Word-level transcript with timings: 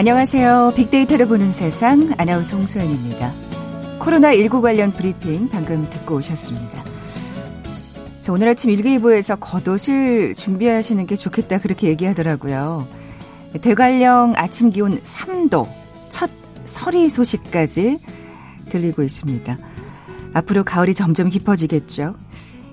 안녕하세요. 0.00 0.72
빅데이터를 0.76 1.28
보는 1.28 1.52
세상 1.52 2.14
아나운서 2.16 2.56
홍소연입니다. 2.56 3.34
코로나19 3.98 4.62
관련 4.62 4.92
브리핑 4.92 5.50
방금 5.50 5.90
듣고 5.90 6.14
오셨습니다. 6.14 6.82
자, 8.18 8.32
오늘 8.32 8.48
아침 8.48 8.70
일기예보에서 8.70 9.36
겉옷을 9.36 10.36
준비하시는 10.36 11.06
게 11.06 11.16
좋겠다 11.16 11.58
그렇게 11.58 11.88
얘기하더라고요. 11.88 12.88
대관령 13.60 14.32
아침 14.36 14.70
기온 14.70 15.02
3도, 15.02 15.68
첫 16.08 16.30
서리 16.64 17.10
소식까지 17.10 17.98
들리고 18.70 19.02
있습니다. 19.02 19.58
앞으로 20.32 20.64
가을이 20.64 20.94
점점 20.94 21.28
깊어지겠죠. 21.28 22.14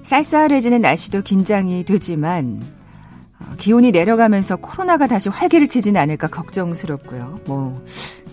쌀쌀해지는 0.04 0.80
날씨도 0.80 1.24
긴장이 1.24 1.84
되지만 1.84 2.62
어, 2.62 2.77
기온이 3.58 3.92
내려가면서 3.92 4.56
코로나가 4.58 5.08
다시 5.08 5.30
활기를 5.30 5.68
치지는 5.68 6.00
않을까 6.02 6.28
걱정스럽고요. 6.28 7.42
뭐 7.46 7.84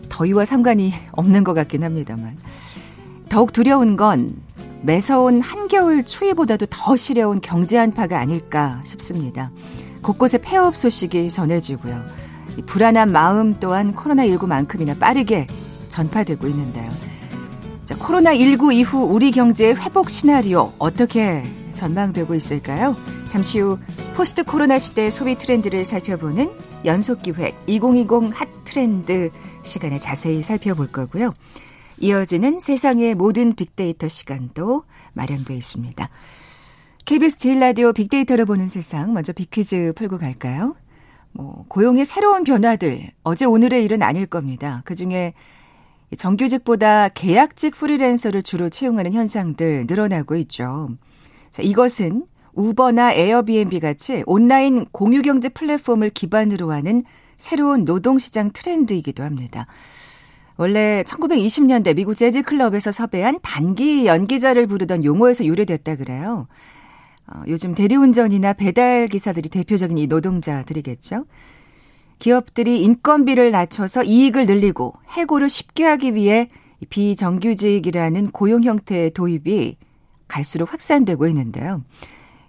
더위와 0.09 0.45
상관이 0.45 0.95
없는 1.13 1.45
것 1.45 1.55
같긴 1.55 1.83
합니다만 1.83 2.37
더욱 3.29 3.53
두려운 3.53 3.97
건 3.97 4.35
매서운 4.83 5.41
한겨울 5.41 6.05
추위보다도 6.05 6.67
더 6.71 6.95
시려운 6.95 7.41
경제 7.41 7.79
한파가 7.79 8.19
아닐까 8.19 8.81
싶습니다. 8.85 9.51
곳곳에 10.03 10.39
폐업 10.39 10.77
소식이 10.77 11.31
전해지고요. 11.31 12.01
불안한 12.67 13.11
마음 13.11 13.59
또한 13.59 13.95
코로나19만큼이나 13.95 14.99
빠르게 14.99 15.47
전파되고 15.89 16.47
있는데요. 16.49 16.91
자, 17.85 17.95
코로나19 17.97 18.75
이후 18.75 19.03
우리 19.03 19.31
경제의 19.31 19.77
회복 19.77 20.11
시나리오 20.11 20.73
어떻게 20.79 21.43
전망되고 21.75 22.35
있을까요? 22.35 22.97
잠시 23.29 23.61
후 23.61 23.79
포스트 24.17 24.45
코로나 24.45 24.79
시대 24.79 25.11
소비 25.11 25.37
트렌드를 25.37 25.85
살펴보는 25.85 26.51
연속 26.85 27.23
기획 27.23 27.55
2020 27.67 28.33
hot 28.35 28.49
trend 28.65 29.31
시간에 29.63 29.99
자세히 29.99 30.43
살펴볼 30.43 30.93
거고요. 30.93 31.33
이어지는 31.99 32.61
세상의 32.61 33.15
모든 33.15 33.55
빅데이터 33.55 34.09
시간도 34.09 34.85
마련되어 35.13 35.57
있습니다. 35.57 36.09
KBS 37.05 37.37
제일 37.39 37.61
라디오 37.61 37.93
빅데이터를 37.93 38.45
보는 38.45 38.67
세상 38.67 39.13
먼저 39.13 39.33
빅퀴즈 39.33 39.93
풀고 39.97 40.19
갈까요? 40.19 40.75
뭐 41.33 41.65
고용의 41.69 42.05
새로운 42.05 42.45
변화들 42.45 43.11
어제 43.23 43.45
오늘의 43.45 43.85
일은 43.85 44.03
아닐 44.03 44.27
겁니다. 44.27 44.83
그중에 44.85 45.35
정규직보다 46.17 47.09
계약직 47.09 47.75
프리랜서를 47.75 48.43
주로 48.43 48.69
채용하는 48.69 49.13
현상들 49.13 49.87
늘어나고 49.89 50.37
있죠. 50.37 50.91
자, 51.55 51.63
이것은 51.63 52.27
우버나 52.55 53.13
에어비앤비 53.13 53.79
같이 53.79 54.25
온라인 54.27 54.87
공유경제 54.87 55.51
플랫폼을 55.51 56.11
기반으로 56.11 56.73
하는 56.73 57.05
새로운 57.37 57.85
노동시장 57.85 58.51
트렌드이기도 58.53 59.23
합니다. 59.23 59.69
원래 60.57 61.05
1920년대 61.07 61.95
미국 61.95 62.17
재즈 62.17 62.43
클럽에서 62.43 62.91
섭외한 62.91 63.39
단기 63.41 64.05
연기자를 64.05 64.67
부르던 64.67 65.05
용어에서 65.05 65.45
유래됐다 65.45 65.95
그래요. 65.95 66.49
어, 67.29 67.43
요즘 67.47 67.77
대리운전이나 67.77 68.55
배달 68.55 69.07
기사들이 69.07 69.49
대표적인 69.49 69.97
이 69.97 70.09
노동자들이겠죠. 70.09 71.25
기업들이 72.19 72.83
인건비를 72.83 73.53
낮춰서 73.53 74.03
이익을 74.03 74.47
늘리고 74.47 74.93
해고를 75.11 75.49
쉽게 75.49 75.85
하기 75.85 76.17
위해 76.17 76.51
비정규직이라는 76.91 78.33
고용 78.33 78.65
형태의 78.65 79.13
도입이 79.13 79.77
갈수록 80.35 80.73
확산되고 80.73 81.29
있는데요. 81.29 81.85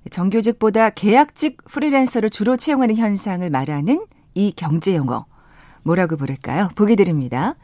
정규직보다 0.10 0.90
계약직 0.90 1.66
프리랜서를 1.66 2.32
주로 2.32 2.58
채용하는 2.58 2.98
현상을 2.98 3.48
말하는 3.48 4.06
이 4.34 4.52
경제 4.56 4.96
용어 4.96 5.26
뭐라고 5.84 6.18
부를까요? 6.18 6.70
보기 6.76 6.96
드립니다. 6.96 7.56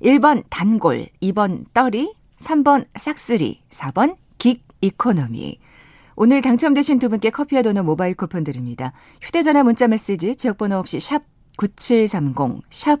1번 0.00 0.44
단골, 0.48 1.08
2번 1.22 1.64
떨이, 1.72 2.14
3번 2.38 2.86
싹쓸이, 2.94 3.62
4번 3.68 4.16
gig 4.38 4.62
economy. 4.80 5.58
오늘 6.14 6.40
당첨되신 6.40 7.00
두 7.00 7.08
분께 7.08 7.30
커피와 7.30 7.62
도넛 7.62 7.84
모바일 7.84 8.14
쿠폰 8.14 8.44
드립니다. 8.44 8.92
휴대전화 9.22 9.64
문자 9.64 9.88
메시지 9.88 10.36
지역번호 10.36 10.76
없이 10.76 11.00
샵 11.00 11.22
9730, 11.56 12.62
샵 12.70 13.00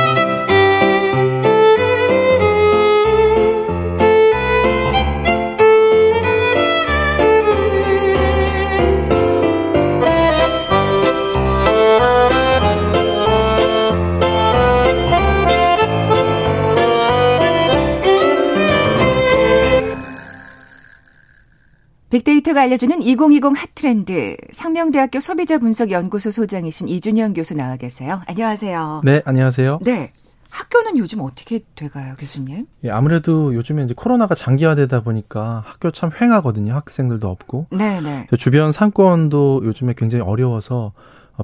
빅데이터가 22.11 22.61
알려주는 22.61 23.01
2020 23.01 23.57
핫트렌드 23.57 24.35
상명대학교 24.51 25.21
소비자 25.21 25.57
분석 25.57 25.91
연구소 25.91 26.29
소장이신 26.29 26.89
이준현 26.89 27.33
교수 27.33 27.55
나와 27.55 27.77
계세요. 27.77 28.21
안녕하세요. 28.27 29.01
네, 29.05 29.21
안녕하세요. 29.25 29.79
네. 29.83 30.11
학교는 30.49 30.97
요즘 30.97 31.21
어떻게 31.21 31.61
돼가요, 31.75 32.13
교수님? 32.19 32.67
예, 32.83 32.89
아무래도 32.91 33.55
요즘에 33.55 33.85
이제 33.85 33.93
코로나가 33.95 34.35
장기화되다 34.35 35.01
보니까 35.01 35.63
학교 35.65 35.91
참 35.91 36.11
횡하거든요. 36.19 36.73
학생들도 36.73 37.29
없고. 37.29 37.67
네, 37.71 38.01
네. 38.01 38.27
주변 38.37 38.73
상권도 38.73 39.61
요즘에 39.63 39.93
굉장히 39.95 40.25
어려워서 40.25 40.91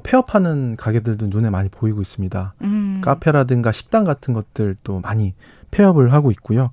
폐업하는 0.02 0.76
가게들도 0.76 1.28
눈에 1.28 1.48
많이 1.48 1.70
보이고 1.70 2.02
있습니다. 2.02 2.54
음. 2.60 3.00
카페라든가 3.02 3.72
식당 3.72 4.04
같은 4.04 4.34
것들도 4.34 5.00
많이 5.00 5.32
폐업을 5.70 6.12
하고 6.12 6.30
있고요. 6.30 6.70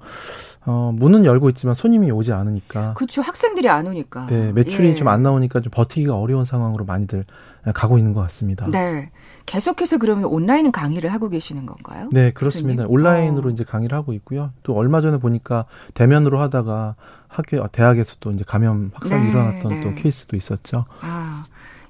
어, 0.67 0.91
문은 0.95 1.25
열고 1.25 1.49
있지만 1.49 1.75
손님이 1.75 2.11
오지 2.11 2.31
않으니까. 2.31 2.93
그렇죠. 2.95 3.21
학생들이 3.21 3.69
안 3.69 3.85
오니까. 3.85 4.25
네, 4.27 4.51
매출이 4.51 4.89
예. 4.89 4.95
좀안 4.95 5.21
나오니까 5.21 5.61
좀 5.61 5.69
버티기가 5.71 6.17
어려운 6.17 6.43
상황으로 6.43 6.85
많이들 6.85 7.25
가고 7.73 7.97
있는 7.97 8.13
것 8.13 8.21
같습니다. 8.21 8.67
네. 8.67 9.11
계속해서 9.45 9.99
그러면 9.99 10.25
온라인 10.25 10.71
강의를 10.71 11.13
하고 11.13 11.29
계시는 11.29 11.65
건가요? 11.65 12.09
네, 12.11 12.31
그렇습니다. 12.31 12.83
교수님? 12.83 12.93
온라인으로 12.93 13.49
어. 13.49 13.51
이제 13.51 13.63
강의를 13.63 13.95
하고 13.95 14.13
있고요. 14.13 14.51
또 14.63 14.75
얼마 14.75 15.01
전에 15.01 15.19
보니까 15.19 15.65
대면으로 15.93 16.39
하다가 16.41 16.95
학교 17.27 17.67
대학에서 17.67 18.15
또 18.19 18.31
이제 18.31 18.43
감염 18.45 18.91
확산이 18.93 19.25
네, 19.25 19.31
일어났던 19.31 19.69
네. 19.69 19.81
또 19.81 19.93
케이스도 19.93 20.35
있었죠. 20.35 20.85
아. 21.01 21.45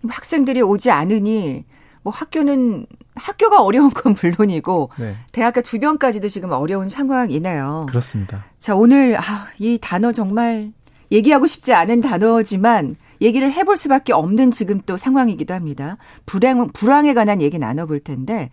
학생들이 0.07 0.61
오지 0.61 0.91
않으니 0.91 1.65
뭐 2.05 2.13
학교는 2.15 2.85
학교가 3.15 3.63
어려운 3.63 3.89
건 3.89 4.15
물론이고 4.21 4.91
네. 4.99 5.15
대학교 5.31 5.63
주변까지도 5.63 6.27
지금 6.27 6.51
어려운 6.51 6.87
상황이네요. 6.87 7.87
그렇습니다. 7.89 8.45
자, 8.59 8.75
오늘 8.75 9.17
아, 9.17 9.21
이 9.57 9.79
단어 9.81 10.11
정말 10.11 10.71
얘기하고 11.11 11.47
싶지 11.47 11.73
않은 11.73 12.01
단어지만 12.01 12.95
얘기를 13.21 13.51
해볼 13.51 13.75
수밖에 13.75 14.13
없는 14.13 14.51
지금 14.51 14.81
또 14.85 14.97
상황이기도 14.97 15.55
합니다. 15.55 15.97
불황, 16.27 16.67
불황에 16.73 17.15
관한 17.15 17.41
얘기 17.41 17.57
나눠볼 17.57 18.01
텐데, 18.01 18.51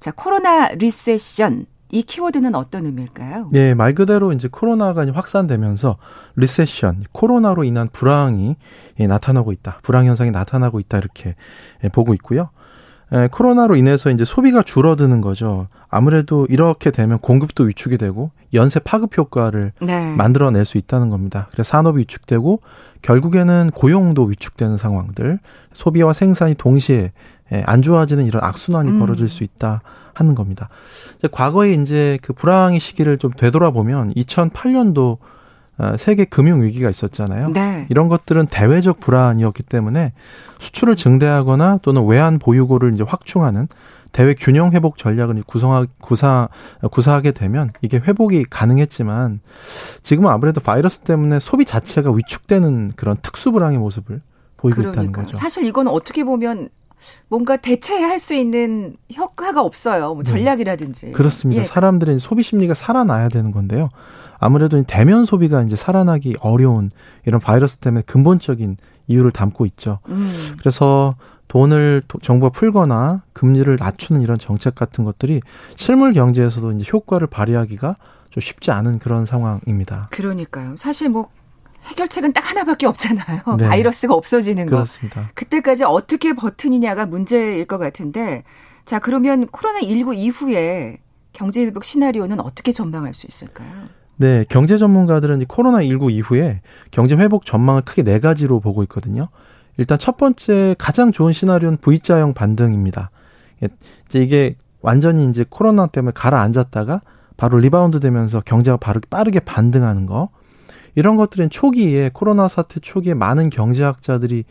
자, 0.00 0.10
코로나 0.10 0.68
recession. 0.68 1.66
이 1.90 2.02
키워드는 2.02 2.54
어떤 2.56 2.86
의미일까요? 2.86 3.50
네, 3.52 3.72
말 3.74 3.94
그대로 3.94 4.32
이제 4.32 4.48
코로나가 4.50 5.06
확산되면서 5.12 5.96
recession, 6.34 7.04
코로나로 7.12 7.62
인한 7.62 7.88
불황이 7.92 8.56
나타나고 8.98 9.52
있다. 9.52 9.78
불황 9.82 10.06
현상이 10.06 10.32
나타나고 10.32 10.80
있다. 10.80 10.98
이렇게 10.98 11.36
보고 11.92 12.12
있고요. 12.14 12.48
에, 13.12 13.28
코로나로 13.28 13.76
인해서 13.76 14.10
이제 14.10 14.24
소비가 14.24 14.62
줄어드는 14.62 15.20
거죠. 15.20 15.68
아무래도 15.88 16.46
이렇게 16.48 16.90
되면 16.90 17.18
공급도 17.18 17.64
위축이 17.64 17.98
되고 17.98 18.30
연쇄 18.52 18.80
파급 18.80 19.16
효과를 19.16 19.72
네. 19.80 20.14
만들어낼 20.14 20.64
수 20.64 20.78
있다는 20.78 21.10
겁니다. 21.10 21.48
그래서 21.52 21.68
산업이 21.68 22.00
위축되고 22.00 22.60
결국에는 23.02 23.70
고용도 23.74 24.24
위축되는 24.24 24.76
상황들, 24.76 25.38
소비와 25.72 26.12
생산이 26.12 26.54
동시에 26.54 27.12
안 27.66 27.82
좋아지는 27.82 28.26
이런 28.26 28.42
악순환이 28.42 28.90
음. 28.90 28.98
벌어질 28.98 29.28
수 29.28 29.44
있다 29.44 29.82
하는 30.14 30.34
겁니다. 30.34 30.68
이제 31.18 31.28
과거에 31.30 31.74
이제 31.74 32.18
그 32.22 32.32
불황의 32.32 32.80
시기를 32.80 33.18
좀 33.18 33.30
되돌아보면 33.32 34.14
2008년도 34.14 34.98
어, 34.98 35.18
세계 35.98 36.24
금융 36.24 36.62
위기가 36.62 36.88
있었잖아요. 36.88 37.50
네. 37.52 37.86
이런 37.90 38.08
것들은 38.08 38.46
대외적 38.46 39.00
불안이었기 39.00 39.62
때문에 39.64 40.12
수출을 40.58 40.96
증대하거나 40.96 41.78
또는 41.82 42.06
외환 42.06 42.38
보유고를 42.38 42.94
이제 42.94 43.02
확충하는 43.02 43.68
대외 44.12 44.34
균형 44.34 44.70
회복 44.72 44.96
전략을 44.96 45.42
구성하 45.44 45.86
구사 46.00 46.48
구사하게 46.92 47.32
되면 47.32 47.70
이게 47.82 47.98
회복이 47.98 48.44
가능했지만 48.44 49.40
지금은 50.02 50.30
아무래도 50.30 50.60
바이러스 50.60 51.00
때문에 51.00 51.40
소비 51.40 51.64
자체가 51.64 52.12
위축되는 52.12 52.92
그런 52.94 53.16
특수 53.20 53.50
불황의 53.50 53.78
모습을 53.78 54.22
보이고 54.56 54.76
그러니까요. 54.76 55.04
있다는 55.04 55.12
거죠. 55.26 55.36
사실 55.36 55.64
이건 55.64 55.88
어떻게 55.88 56.22
보면 56.22 56.68
뭔가 57.28 57.56
대체할 57.56 58.18
수 58.18 58.34
있는 58.34 58.96
효과가 59.16 59.60
없어요. 59.62 60.14
뭐 60.14 60.22
네. 60.22 60.30
전략이라든지. 60.30 61.06
네. 61.06 61.12
그렇습니다. 61.12 61.62
예. 61.62 61.64
사람들의 61.64 62.18
소비 62.18 62.42
심리가 62.42 62.74
살아나야 62.74 63.28
되는 63.28 63.50
건데요. 63.50 63.90
아무래도 64.38 64.82
대면 64.82 65.24
소비가 65.24 65.62
이제 65.62 65.76
살아나기 65.76 66.36
어려운 66.40 66.90
이런 67.24 67.40
바이러스 67.40 67.76
때문에 67.76 68.02
근본적인 68.06 68.76
이유를 69.06 69.30
담고 69.30 69.66
있죠. 69.66 70.00
음. 70.08 70.56
그래서 70.58 71.14
돈을 71.48 72.02
정부가 72.22 72.50
풀거나 72.50 73.22
금리를 73.32 73.76
낮추는 73.78 74.22
이런 74.22 74.38
정책 74.38 74.74
같은 74.74 75.04
것들이 75.04 75.40
실물 75.76 76.12
경제에서도 76.12 76.72
이제 76.72 76.90
효과를 76.92 77.26
발휘하기가 77.28 77.96
좀 78.30 78.40
쉽지 78.40 78.70
않은 78.72 78.98
그런 78.98 79.24
상황입니다. 79.24 80.08
그러니까요. 80.10 80.74
사실 80.76 81.08
뭐 81.08 81.28
해결책은 81.84 82.32
딱 82.32 82.50
하나밖에 82.50 82.86
없잖아요. 82.86 83.42
네. 83.58 83.68
바이러스가 83.68 84.14
없어지는 84.14 84.66
거. 84.66 84.76
그렇습니다. 84.76 85.30
그때까지 85.34 85.84
어떻게 85.84 86.34
버티느냐가 86.34 87.06
문제일 87.06 87.66
것 87.66 87.78
같은데 87.78 88.42
자, 88.84 88.98
그러면 88.98 89.46
코로나19 89.46 90.16
이후에 90.16 90.98
경제 91.32 91.64
회복 91.64 91.84
시나리오는 91.84 92.38
어떻게 92.40 92.70
전망할 92.70 93.14
수 93.14 93.26
있을까요? 93.26 93.68
네, 94.16 94.44
경제 94.48 94.78
전문가들은 94.78 95.40
코로나19 95.40 96.10
이후에 96.12 96.60
경제 96.90 97.16
회복 97.16 97.44
전망을 97.44 97.82
크게 97.82 98.02
네 98.02 98.20
가지로 98.20 98.60
보고 98.60 98.82
있거든요. 98.84 99.28
일단 99.76 99.98
첫 99.98 100.16
번째 100.16 100.76
가장 100.78 101.10
좋은 101.10 101.32
시나리오는 101.32 101.78
V자형 101.78 102.34
반등입니다. 102.34 103.10
이제 104.06 104.18
이게 104.20 104.56
완전히 104.80 105.26
이제 105.26 105.44
코로나 105.48 105.86
때문에 105.86 106.12
가라앉았다가 106.14 107.00
바로 107.36 107.58
리바운드 107.58 107.98
되면서 107.98 108.40
경제가 108.40 108.76
바로 108.76 109.00
빠르게 109.10 109.40
반등하는 109.40 110.06
거. 110.06 110.28
이런 110.94 111.16
것들은 111.16 111.50
초기에 111.50 112.10
코로나 112.12 112.48
사태 112.48 112.80
초기에 112.80 113.14
많은 113.14 113.50
경제학자들이 113.50 114.44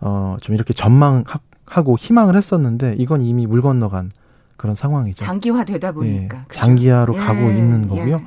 어 0.00 0.36
좀 0.40 0.54
이렇게 0.54 0.72
전망하고 0.74 1.96
희망을 1.98 2.36
했었는데 2.36 2.96
이건 2.98 3.20
이미 3.20 3.46
물 3.46 3.62
건너간 3.62 4.10
그런 4.56 4.74
상황이죠. 4.74 5.24
장기화되다 5.24 5.92
보니까 5.92 6.38
네, 6.38 6.44
장기화로 6.50 7.14
예, 7.14 7.18
가고 7.18 7.40
있는 7.50 7.82
거고요. 7.88 8.14
예. 8.14 8.26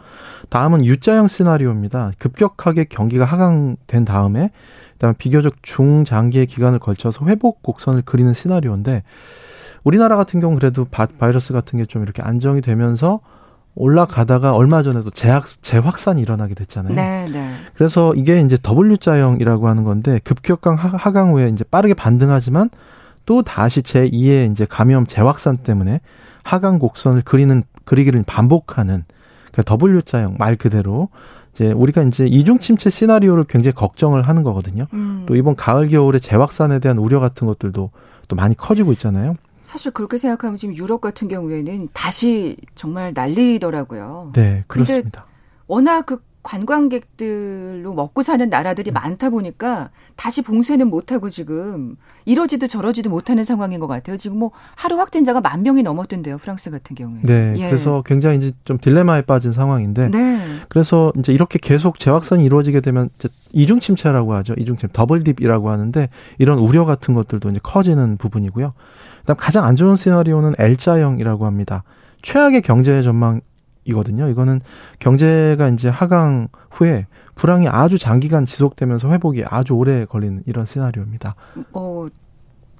다음은 0.50 0.85
U자형 0.85 1.27
시나리오입니다. 1.27 2.12
급격하게 2.19 2.85
경기가 2.85 3.25
하강된 3.25 4.06
다음에 4.06 4.51
그다음에 4.94 5.15
비교적 5.18 5.56
중장기의 5.63 6.45
기간을 6.45 6.79
걸쳐서 6.79 7.25
회복 7.25 7.61
곡선을 7.63 8.03
그리는 8.06 8.33
시나리오인데 8.33 9.03
우리나라 9.83 10.15
같은 10.18 10.39
경우 10.39 10.56
그래도 10.56 10.85
바, 10.85 11.06
바이러스 11.07 11.51
같은 11.53 11.77
게 11.77 11.85
좀 11.85 12.03
이렇게 12.03 12.21
안정이 12.21 12.61
되면서 12.61 13.19
올라가다가 13.75 14.56
얼마 14.56 14.83
전에도 14.83 15.10
재학, 15.12 15.45
재확산이 15.45 16.22
일어나게 16.22 16.54
됐잖아요. 16.56 16.95
네, 16.95 17.25
네. 17.31 17.54
그래서 17.74 18.13
이게 18.16 18.39
이제 18.42 18.57
W자형이라고 18.57 19.68
하는 19.68 19.83
건데 19.83 20.19
급격한 20.24 20.77
하 20.77 21.12
강 21.12 21.33
후에 21.33 21.50
이제 21.50 21.63
빠르게 21.63 21.94
반등하지만 21.94 22.69
또 23.25 23.42
다시 23.42 23.81
제2의 23.81 24.51
이제 24.51 24.66
감염 24.69 25.06
재확산 25.06 25.57
때문에 25.57 26.00
하강 26.44 26.80
곡선을 26.80 27.24
그리는 27.25 27.63
그리기를 27.86 28.24
반복하는 28.25 29.04
그 29.51 29.62
W자형 29.63 30.36
말 30.38 30.56
그대로 30.56 31.10
이제 31.54 31.71
우리가 31.71 32.04
이제 32.04 32.25
이중 32.28 32.60
침체 32.60 32.89
시나리오를 32.89 33.45
굉장히 33.45 33.74
걱정을 33.74 34.24
하는 34.24 34.44
거거든요. 34.44 34.88
음. 34.94 35.24
또 35.25 35.36
이번 35.36 35.56
가을 35.56 35.88
겨울에 35.88 36.19
재확산에 36.19 36.80
대한 36.80 36.98
우려 36.98 37.19
같은 37.19 37.48
것들도 37.48 37.92
또 38.28 38.36
많이 38.36 38.56
커지고 38.56 38.92
있잖아요. 38.92 39.36
사실 39.75 39.92
그렇게 39.92 40.18
생각하면 40.18 40.56
지금 40.56 40.74
유럽 40.77 41.01
같은 41.01 41.27
경우에는 41.27 41.89
다시 41.92 42.56
정말 42.75 43.12
난리더라고요. 43.13 44.31
네, 44.33 44.63
그렇습니다. 44.68 45.25
워낙 45.68 46.06
그 46.06 46.22
관광객들로 46.44 47.94
먹고 47.94 48.24
사는 48.24 48.48
나라들이 48.48 48.92
네. 48.92 48.94
많다 48.94 49.31
보니까 49.31 49.89
다시 50.16 50.44
봉쇄는 50.44 50.88
못하고 50.88 51.30
지금 51.30 51.98
이러지도 52.24 52.68
저러지도 52.68 53.10
못하는 53.10 53.44
상황인 53.44 53.81
것 53.81 53.88
같아요. 53.88 54.16
지금 54.16 54.38
뭐 54.39 54.51
하루 54.75 54.98
확진자가 54.98 55.42
만 55.42 55.63
명이 55.63 55.83
넘었던데요. 55.83 56.38
프랑스 56.38 56.71
같은 56.71 56.95
경우에. 56.95 57.24
네. 57.24 57.56
예. 57.57 57.68
그래서 57.68 58.01
굉장히 58.06 58.38
이제 58.38 58.51
좀 58.63 58.78
딜레마에 58.78 59.24
빠진 59.24 59.51
상황인데. 59.51 60.10
네. 60.10 60.39
그래서 60.69 61.12
이제 61.18 61.33
이렇게 61.33 61.60
계속 61.62 62.00
재확산이 62.00 62.45
이루어지게 62.45 62.80
되면 62.80 63.10
이제 63.16 63.28
이중 63.51 63.81
침체라고 63.81 64.36
하죠. 64.36 64.54
이중 64.57 64.78
침체, 64.78 64.94
double 64.94 65.25
dip이라고 65.25 65.69
하는데 65.69 66.07
이런 66.38 66.60
우려 66.60 66.86
같은 66.86 67.13
것들도 67.13 67.50
이제 67.50 67.60
커지는 67.62 68.16
부분이고요. 68.16 68.71
그다음 69.25 69.38
가장 69.38 69.66
안 69.66 69.75
좋은 69.75 69.95
시나리오는 69.95 70.54
L자형이라고 70.57 71.45
합니다. 71.45 71.83
최악의 72.22 72.62
경제 72.62 73.01
전망 73.01 73.42
이거든요. 73.83 74.30
이거는 74.30 74.62
경제가 75.00 75.69
이제 75.69 75.89
하강 75.89 76.48
후에 76.69 77.07
불황이 77.36 77.68
아주 77.68 78.00
장기간 78.00 78.45
지속되면서 78.45 79.10
회복이 79.10 79.44
아주 79.48 79.74
오래 79.74 80.06
걸리는 80.06 80.44
이런 80.45 80.66
시나리오입니다. 80.66 81.36
어, 81.74 82.06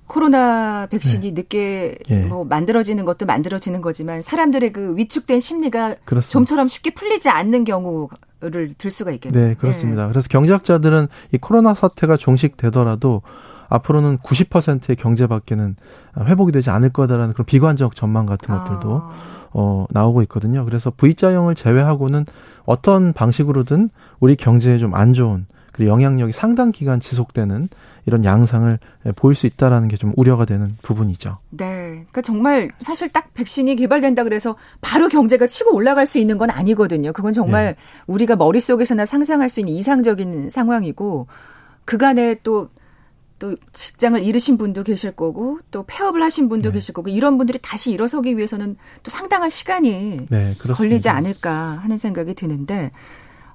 코로나 0.08 0.88
백신이 0.88 1.34
네. 1.34 1.42
늦게 1.42 1.98
예. 2.10 2.20
뭐 2.26 2.46
만들어지는 2.46 3.06
것도 3.06 3.26
만들어지는 3.26 3.82
거지만 3.82 4.22
사람들의 4.22 4.72
그 4.72 4.96
위축된 4.98 5.40
심리가 5.40 5.96
그렇습니다. 6.06 6.32
좀처럼 6.32 6.68
쉽게 6.68 6.94
풀리지 6.94 7.30
않는 7.30 7.64
경우를 7.66 8.74
들 8.78 8.92
수가 8.92 9.12
있겠네요. 9.12 9.48
네, 9.48 9.54
그렇습니다. 9.56 10.06
예. 10.06 10.08
그래서 10.10 10.28
경제학자들은 10.30 11.08
이 11.32 11.38
코로나 11.40 11.74
사태가 11.74 12.18
종식되더라도 12.18 13.24
앞으로는 13.70 14.18
90%의 14.20 14.96
경제밖에는 14.96 15.76
회복이 16.20 16.52
되지 16.52 16.70
않을 16.70 16.90
거다라는 16.90 17.34
그런 17.34 17.46
비관적 17.46 17.96
전망 17.96 18.26
같은 18.26 18.56
것들도 18.56 19.02
아. 19.04 19.12
어, 19.58 19.86
나오고 19.90 20.22
있거든요. 20.24 20.66
그래서 20.66 20.92
V자형을 20.92 21.56
제외하고는 21.56 22.26
어떤 22.66 23.14
방식으로든 23.14 23.90
우리 24.20 24.36
경제에 24.36 24.78
좀 24.78 24.94
안 24.94 25.14
좋은 25.14 25.46
그리고 25.72 25.92
영향력이 25.92 26.32
상당 26.32 26.72
기간 26.72 27.02
지속되는 27.02 27.68
이런 28.06 28.24
양상을 28.24 28.80
보일 29.18 29.36
수 29.36 29.46
있다라는 29.46 29.88
게 29.90 29.98
좀 29.98 30.14
우려가 30.16 30.46
되는 30.46 30.78
부분이죠. 30.82 31.38
네. 31.50 31.66
그러니까 31.90 32.22
정말 32.22 32.72
사실 32.80 33.10
딱 33.10 33.34
백신이 33.34 33.76
개발된다 33.76 34.24
그래서 34.24 34.56
바로 34.80 35.10
경제가 35.10 35.48
치고 35.48 35.74
올라갈 35.76 36.06
수 36.06 36.18
있는 36.20 36.38
건 36.38 36.50
아니거든요. 36.50 37.12
그건 37.14 37.34
정말 37.34 37.66
네. 37.66 37.76
우리가 38.08 38.36
머릿속에서나 38.38 39.06
상상할 39.06 39.50
수 39.50 39.60
있는 39.60 39.74
이상적인 39.74 40.50
상황이고 40.50 41.28
그간에 41.84 42.36
또 42.44 42.70
또 43.46 43.56
직장을 43.74 44.24
잃으신 44.24 44.58
분도 44.58 44.84
계실 44.84 45.12
거고 45.12 45.60
또 45.70 45.84
폐업을 45.86 46.24
하신 46.24 46.50
분도 46.50 46.70
네. 46.70 46.76
계실 46.76 46.96
거고 46.96 47.10
이런 47.10 47.38
분들이 47.38 47.60
다시 47.62 47.92
일어서기 47.92 48.38
위해서는 48.38 48.76
또 49.04 49.12
상당한 49.12 49.50
시간이 49.50 50.26
네, 50.32 50.56
걸리지 50.58 51.10
않을까 51.10 51.52
하는 51.52 51.98
생각이 51.98 52.34
드는데 52.34 52.92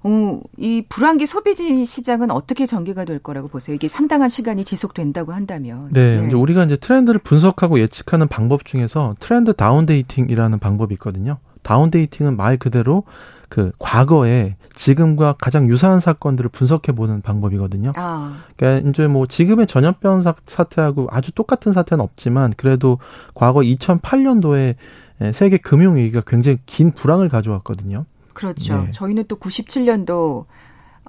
어, 0.03 0.41
이 0.57 0.85
불황기 0.89 1.27
소비자 1.27 1.85
시장은 1.85 2.31
어떻게 2.31 2.67
전개가 2.67 3.05
될 3.05 3.19
거라고 3.19 3.49
보세요? 3.49 3.75
이게 3.75 3.89
상당한 3.89 4.29
시간이 4.29 4.65
지속된다고 4.65 5.33
한다면. 5.33 5.89
네, 5.93 6.21
네. 6.21 6.27
이제 6.29 6.37
우리가 6.37 6.65
이제 6.65 6.77
트렌드를 6.77 7.21
분석하고 7.23 7.81
예측하는 7.81 8.29
방법 8.29 8.65
중에서 8.65 9.17
trend 9.19 9.53
down 9.53 9.87
dating이라는 9.87 10.59
방법이 10.59 10.95
있거든요. 10.95 11.39
down 11.63 11.91
dating은 11.91 12.37
말 12.37 12.57
그대로 12.57 13.05
그 13.51 13.73
과거에 13.79 14.57
지금과 14.75 15.35
가장 15.39 15.69
유사한 15.69 16.01
사건들을 16.01 16.49
분석해 16.49 16.93
보는 16.93 17.21
방법이거든요. 17.21 17.93
아. 17.97 18.39
그러니까 18.57 18.89
이제 18.89 19.07
뭐 19.09 19.27
지금의 19.27 19.67
전염병 19.67 20.23
사태하고 20.47 21.09
아주 21.11 21.33
똑같은 21.33 21.73
사태는 21.73 22.03
없지만 22.03 22.55
그래도 22.57 22.99
과거 23.35 23.61
2008년도에 23.61 24.77
세계 25.35 25.59
금융 25.59 25.97
위기가 25.97 26.23
굉장히 26.27 26.59
긴 26.65 26.93
불황을 26.93 27.29
가져왔거든요. 27.29 28.07
그렇죠. 28.33 28.85
네. 28.85 28.91
저희는 28.93 29.25
또 29.29 29.37
97년도 29.37 30.47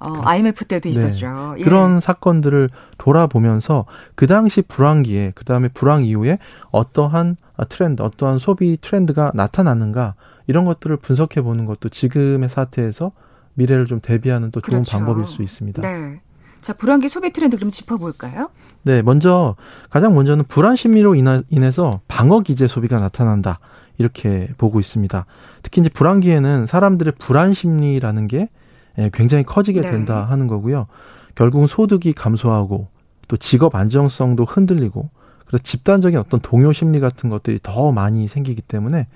어, 0.01 0.22
IMF 0.24 0.65
때도 0.65 0.84
네. 0.84 0.89
있었죠. 0.89 1.53
네. 1.55 1.62
예. 1.62 1.63
그런 1.63 2.00
사건들을 2.00 2.70
돌아보면서 2.98 3.86
그 4.15 4.25
당시 4.25 4.62
불황기에 4.62 5.34
그 5.36 5.46
다음에 5.46 5.67
불황 5.67 6.03
이후에 6.03 6.39
어떠한 6.72 7.38
트렌드, 7.70 8.01
어떠한 8.01 8.39
소비 8.39 8.77
트렌드가 8.81 9.31
나타났는가 9.36 10.15
이런 10.48 10.65
것들을 10.65 10.98
분석해 10.98 11.41
보는 11.41 11.65
것도 11.65 11.89
지금의 11.89 12.50
사태에서 12.50 13.12
미래를 13.53 13.86
좀 13.86 14.00
대비하는 14.01 14.50
또 14.51 14.60
좋은 14.60 14.77
그렇죠. 14.77 14.98
방법일 14.98 15.25
수 15.25 15.43
있습니다. 15.43 15.81
네. 15.81 16.22
자, 16.62 16.74
불안기 16.74 17.08
소비 17.08 17.31
트렌드 17.31 17.58
그럼 17.58 17.72
짚어볼까요? 17.72 18.50
네, 18.84 19.01
먼저 19.01 19.55
가장 19.89 20.15
먼저는 20.15 20.46
불안 20.48 20.75
심리로 20.75 21.15
인해서 21.15 22.01
방어 22.08 22.39
기제 22.39 22.67
소비가 22.67 22.98
나타난다 22.98 23.60
이렇게 23.98 24.50
보고 24.58 24.79
있습니다. 24.79 25.25
특히 25.62 25.81
이제 25.81 25.89
불안기에는 25.89 26.65
사람들의 26.65 27.13
불안 27.20 27.53
심리라는 27.53 28.27
게 28.27 28.38
예, 28.39 28.50
굉장히 29.13 29.43
커지게 29.43 29.81
네. 29.81 29.91
된다 29.91 30.21
네. 30.21 30.21
하는 30.29 30.48
거고요. 30.48 30.88
결국은 31.36 31.67
소득이 31.67 32.13
감소하고 32.13 32.88
또 33.27 33.38
직업 33.38 33.75
안정성도 33.75 34.45
흔들리고 34.45 35.10
그래서 35.45 35.63
집단적인 35.63 36.17
어떤 36.19 36.39
동요 36.39 36.74
심리 36.74 37.00
같은 37.00 37.29
것들이 37.29 37.60
더 37.62 37.91
많이 37.91 38.27
생기기 38.27 38.62
때문에 38.62 39.07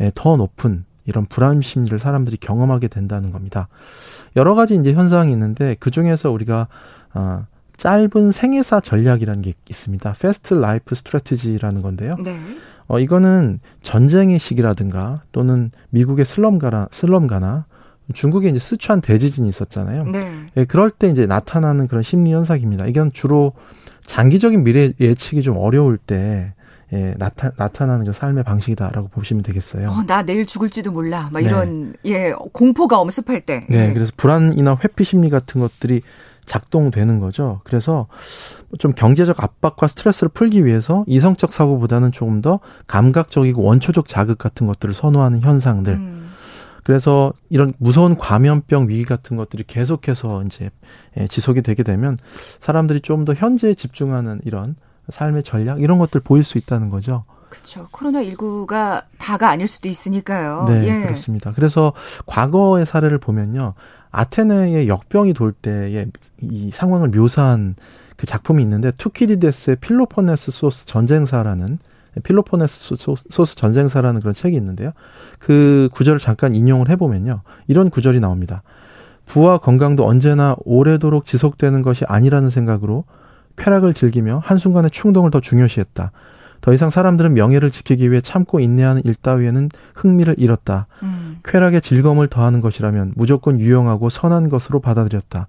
예, 0.00 0.12
더 0.14 0.36
높은 0.36 0.84
이런 1.06 1.26
불안 1.26 1.60
심리를 1.60 1.98
사람들이 1.98 2.36
경험하게 2.36 2.88
된다는 2.88 3.32
겁니다. 3.32 3.68
여러 4.34 4.54
가지 4.54 4.74
이제 4.74 4.92
현상이 4.92 5.32
있는데 5.32 5.76
그 5.78 5.90
중에서 5.90 6.30
우리가 6.30 6.68
어, 7.14 7.46
짧은 7.76 8.32
생애사 8.32 8.80
전략이라는 8.80 9.42
게 9.42 9.52
있습니다. 9.68 10.14
fast 10.18 10.54
life 10.54 10.94
strategy라는 10.94 11.82
건데요. 11.82 12.16
네. 12.22 12.38
어, 12.88 12.98
이거는 12.98 13.60
전쟁의 13.82 14.38
시기라든가 14.38 15.22
또는 15.32 15.70
미국의 15.90 16.24
슬럼가나 16.24 16.88
슬럼가나 16.90 17.66
중국에 18.12 18.48
이제 18.48 18.58
쓰촨 18.58 19.00
대지진이 19.00 19.48
있었잖아요. 19.48 20.04
네. 20.04 20.46
예, 20.56 20.64
그럴 20.64 20.90
때 20.90 21.08
이제 21.08 21.26
나타나는 21.26 21.88
그런 21.88 22.02
심리 22.02 22.32
현상입니다. 22.32 22.86
이건 22.86 23.12
주로 23.12 23.52
장기적인 24.04 24.64
미래 24.64 24.92
예측이 25.00 25.42
좀 25.42 25.56
어려울 25.56 25.98
때 25.98 26.54
예, 26.92 27.14
나타, 27.18 27.50
나타나는 27.56 28.06
그 28.06 28.12
삶의 28.12 28.44
방식이다라고 28.44 29.08
보시면 29.08 29.42
되겠어요. 29.42 29.88
어, 29.88 30.04
나 30.06 30.22
내일 30.22 30.46
죽을지도 30.46 30.92
몰라. 30.92 31.28
막 31.32 31.40
네. 31.40 31.46
이런, 31.46 31.94
예, 32.04 32.32
공포가 32.52 33.00
엄습할 33.00 33.40
때. 33.40 33.66
네, 33.68 33.88
예. 33.88 33.92
그래서 33.92 34.12
불안이나 34.16 34.78
회피 34.84 35.02
심리 35.02 35.28
같은 35.28 35.60
것들이 35.60 36.02
작동되는 36.44 37.18
거죠. 37.18 37.60
그래서 37.64 38.06
좀 38.78 38.92
경제적 38.92 39.42
압박과 39.42 39.88
스트레스를 39.88 40.28
풀기 40.28 40.64
위해서 40.64 41.04
이성적 41.08 41.52
사고보다는 41.52 42.12
조금 42.12 42.40
더 42.40 42.60
감각적이고 42.86 43.60
원초적 43.62 44.06
자극 44.06 44.38
같은 44.38 44.68
것들을 44.68 44.94
선호하는 44.94 45.40
현상들. 45.40 45.92
음. 45.92 46.25
그래서 46.86 47.32
이런 47.50 47.72
무서운 47.78 48.16
과면병 48.16 48.88
위기 48.88 49.04
같은 49.04 49.36
것들이 49.36 49.64
계속해서 49.66 50.44
이제 50.44 50.70
예, 51.16 51.26
지속이 51.26 51.62
되게 51.62 51.82
되면 51.82 52.16
사람들이 52.60 53.00
좀 53.00 53.24
더 53.24 53.34
현재에 53.34 53.74
집중하는 53.74 54.40
이런 54.44 54.76
삶의 55.08 55.42
전략 55.42 55.82
이런 55.82 55.98
것들 55.98 56.20
보일 56.20 56.44
수 56.44 56.58
있다는 56.58 56.88
거죠. 56.90 57.24
그렇죠. 57.48 57.88
코로나 57.90 58.22
19가 58.22 59.02
다가 59.18 59.48
아닐 59.48 59.66
수도 59.66 59.88
있으니까요. 59.88 60.66
네, 60.68 60.86
예. 60.86 61.02
그렇습니다. 61.02 61.50
그래서 61.52 61.92
과거의 62.26 62.86
사례를 62.86 63.18
보면요. 63.18 63.74
아테네의 64.12 64.86
역병이 64.86 65.34
돌 65.34 65.50
때의 65.50 66.12
이 66.40 66.70
상황을 66.72 67.08
묘사한 67.08 67.74
그 68.16 68.26
작품이 68.26 68.62
있는데 68.62 68.92
투키디데스의 68.92 69.78
펠로폰네소스 69.80 70.86
전쟁사라는 70.86 71.80
펠로폰네소스 72.22 73.56
전쟁사라는 73.56 74.20
그런 74.20 74.32
책이 74.32 74.56
있는데요. 74.56 74.92
그 75.38 75.88
구절을 75.92 76.18
잠깐 76.18 76.54
인용을 76.54 76.88
해보면요. 76.90 77.42
이런 77.66 77.90
구절이 77.90 78.20
나옵니다. 78.20 78.62
부와 79.26 79.58
건강도 79.58 80.06
언제나 80.06 80.56
오래도록 80.64 81.24
지속되는 81.24 81.82
것이 81.82 82.04
아니라는 82.06 82.48
생각으로 82.48 83.04
쾌락을 83.56 83.92
즐기며 83.92 84.40
한순간의 84.44 84.90
충동을 84.90 85.30
더 85.30 85.40
중요시했다. 85.40 86.12
더 86.60 86.72
이상 86.72 86.90
사람들은 86.90 87.34
명예를 87.34 87.70
지키기 87.70 88.10
위해 88.10 88.20
참고 88.20 88.60
인내하는 88.60 89.02
일 89.04 89.14
따위에는 89.14 89.68
흥미를 89.94 90.34
잃었다. 90.38 90.86
음. 91.02 91.38
쾌락의 91.44 91.80
즐거움을 91.80 92.28
더하는 92.28 92.60
것이라면 92.60 93.12
무조건 93.14 93.60
유용하고 93.60 94.08
선한 94.08 94.48
것으로 94.48 94.80
받아들였다. 94.80 95.46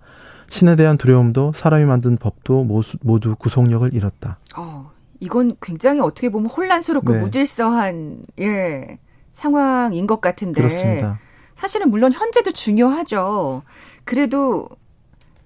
신에 0.50 0.75
대한 0.75 0.97
두려움도 0.97 1.53
사람이 1.55 1.86
만든 1.86 2.17
법도 2.17 2.63
모두 3.01 3.36
구속력을 3.36 3.93
잃었다. 3.93 4.38
어, 4.55 4.87
이건 5.19 5.55
굉장히 5.62 6.00
어떻게 6.00 6.29
보면 6.29 6.50
혼란스럽고 6.50 7.13
네. 7.13 7.19
무질서한 7.19 8.24
예 8.39 9.00
상황인 9.29 10.07
것 10.07 10.21
같은데. 10.21 10.62
그렇습니다. 10.62 11.19
사실은 11.53 11.89
물론 11.89 12.12
현재도 12.12 12.51
중요하죠. 12.51 13.63
그래도 14.05 14.69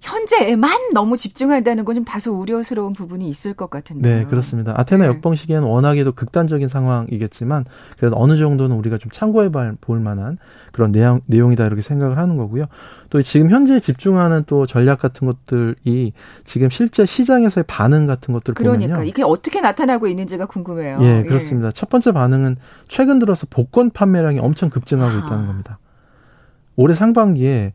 현재에만 0.02 0.94
너무 0.94 1.16
집중한다는 1.16 1.86
건 1.86 1.92
좀 1.92 2.06
다소 2.06 2.34
우려스러운 2.40 2.94
부분이 2.94 3.28
있을 3.28 3.54
것 3.54 3.70
같은데. 3.70 4.20
네, 4.20 4.24
그렇습니다. 4.26 4.74
아테네 4.78 5.04
네. 5.04 5.08
역병 5.10 5.36
시기에는 5.36 5.68
워낙에도 5.68 6.14
극단적인 6.14 6.68
상황이겠지만 6.68 7.66
그래도 7.98 8.16
어느 8.18 8.38
정도는 8.38 8.76
우리가 8.78 8.98
좀 8.98 9.12
참고해 9.12 9.50
볼 9.50 10.00
만한 10.00 10.38
그런 10.72 10.92
내용, 10.92 11.20
내용이다 11.26 11.66
이렇게 11.66 11.82
생각을 11.82 12.18
하는 12.18 12.38
거고요. 12.38 12.66
또 13.10 13.22
지금 13.22 13.50
현재 13.50 13.80
집중하는 13.80 14.44
또 14.48 14.66
전략 14.66 15.00
같은 15.00 15.28
것들이 15.28 16.14
지금 16.46 16.70
실제 16.70 17.06
시장에서의 17.06 17.66
반응 17.68 18.08
같은 18.08 18.34
것들 18.34 18.54
그러니까 18.54 18.88
보면요. 18.94 19.08
이게 19.08 19.22
어떻게 19.24 19.60
나타나고 19.60 20.08
있는지가 20.08 20.46
궁금해요. 20.46 21.00
예, 21.02 21.20
예. 21.20 21.24
그렇습니다. 21.24 21.68
예. 21.68 21.72
첫 21.74 21.90
번째 21.90 22.14
반응은 22.14 22.56
최근 22.88 23.20
들어서 23.20 23.48
복권 23.50 23.90
판매량이 23.90 24.40
엄청 24.40 24.70
급증하고 24.70 25.12
아. 25.14 25.18
있다는 25.20 25.48
겁니다. 25.48 25.78
올해 26.78 26.96
상반기에 26.96 27.74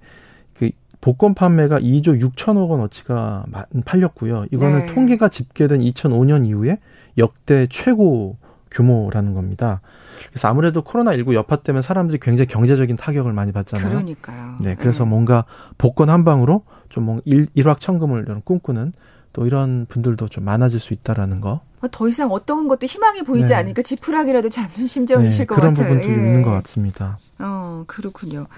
복권 1.07 1.35
판매가 1.35 1.79
2조 1.79 2.21
6천억 2.21 2.69
원어치가 2.69 3.45
팔렸고요. 3.85 4.47
이거는 4.51 4.87
네. 4.87 4.93
통계가 4.93 5.29
집계된 5.29 5.79
2005년 5.79 6.45
이후에 6.49 6.81
역대 7.17 7.69
최고 7.71 8.39
규모라는 8.73 9.33
겁니다. 9.33 9.83
그래서 10.31 10.49
아무래도 10.49 10.83
코로나19 10.83 11.35
여파 11.35 11.55
때문에 11.55 11.81
사람들이 11.81 12.19
굉장히 12.19 12.49
경제적인 12.49 12.97
타격을 12.97 13.33
많이 13.33 13.53
받잖아요. 13.53 13.89
그러니까요. 13.89 14.57
네, 14.61 14.75
그래서 14.75 15.05
네. 15.05 15.11
뭔가 15.11 15.45
복권 15.79 16.11
한 16.11 16.25
방으로 16.25 16.65
좀 16.89 17.21
일, 17.25 17.47
일확천금을 17.55 18.41
꿈꾸는 18.45 18.93
또 19.33 19.47
이런 19.47 19.87
분들도 19.89 20.27
좀 20.27 20.45
많아질 20.45 20.81
수 20.81 20.93
있다라는 20.93 21.41
거. 21.41 21.61
어, 21.83 21.89
더 21.89 22.09
이상 22.09 22.33
어떤 22.33 22.67
것도 22.67 22.87
희망이 22.87 23.23
보이지 23.23 23.51
네. 23.51 23.55
않으니까 23.55 23.83
지푸라기라도 23.83 24.49
잡는 24.49 24.89
심정이실 24.89 25.39
네, 25.39 25.47
것 25.47 25.55
그런 25.55 25.73
같아요. 25.73 25.89
그런 25.89 26.03
부분도 26.03 26.21
예. 26.21 26.27
있는 26.27 26.43
것 26.43 26.51
같습니다. 26.51 27.19
어, 27.39 27.85
그렇군요. 27.87 28.49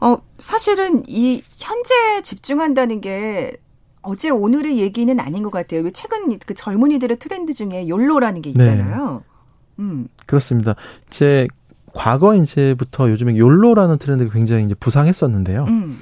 어, 0.00 0.18
사실은 0.38 1.02
이 1.08 1.42
현재 1.56 2.22
집중한다는 2.22 3.00
게 3.00 3.56
어제 4.02 4.30
오늘의 4.30 4.78
얘기는 4.78 5.18
아닌 5.20 5.42
것 5.42 5.50
같아요. 5.50 5.88
최근 5.90 6.38
그 6.46 6.54
젊은이들의 6.54 7.18
트렌드 7.18 7.52
중에 7.52 7.88
욜로라는 7.88 8.42
게 8.42 8.50
있잖아요. 8.50 9.22
네. 9.24 9.82
음. 9.82 10.08
그렇습니다. 10.26 10.76
제 11.10 11.46
과거 11.92 12.34
이제부터 12.34 13.10
요즘에 13.10 13.36
욜로라는 13.36 13.98
트렌드가 13.98 14.32
굉장히 14.32 14.64
이제 14.64 14.74
부상했었는데요. 14.74 15.64
음. 15.64 15.98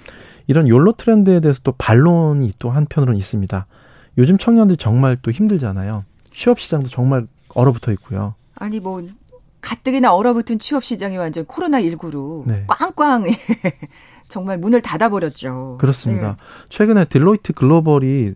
이런 0.46 0.68
욜로 0.68 0.92
트렌드에 0.92 1.40
대해서 1.40 1.60
또 1.64 1.72
반론이 1.72 2.52
또 2.58 2.70
한편으로는 2.70 3.18
있습니다. 3.18 3.66
요즘 4.18 4.38
청년들이 4.38 4.76
정말 4.76 5.16
또 5.20 5.30
힘들잖아요. 5.30 6.04
취업 6.30 6.60
시장도 6.60 6.88
정말 6.88 7.26
얼어붙어 7.48 7.92
있고요. 7.92 8.34
아니 8.54 8.80
뭐 8.80 9.02
가뜩이나 9.66 10.14
얼어붙은 10.14 10.60
취업 10.60 10.84
시장이 10.84 11.16
완전 11.16 11.44
코로나 11.44 11.80
19로 11.82 12.44
네. 12.46 12.64
꽝꽝 12.68 13.26
정말 14.28 14.58
문을 14.58 14.80
닫아버렸죠. 14.80 15.78
그렇습니다. 15.80 16.28
네. 16.28 16.36
최근에 16.68 17.06
딜로이트 17.06 17.52
글로벌이 17.52 18.34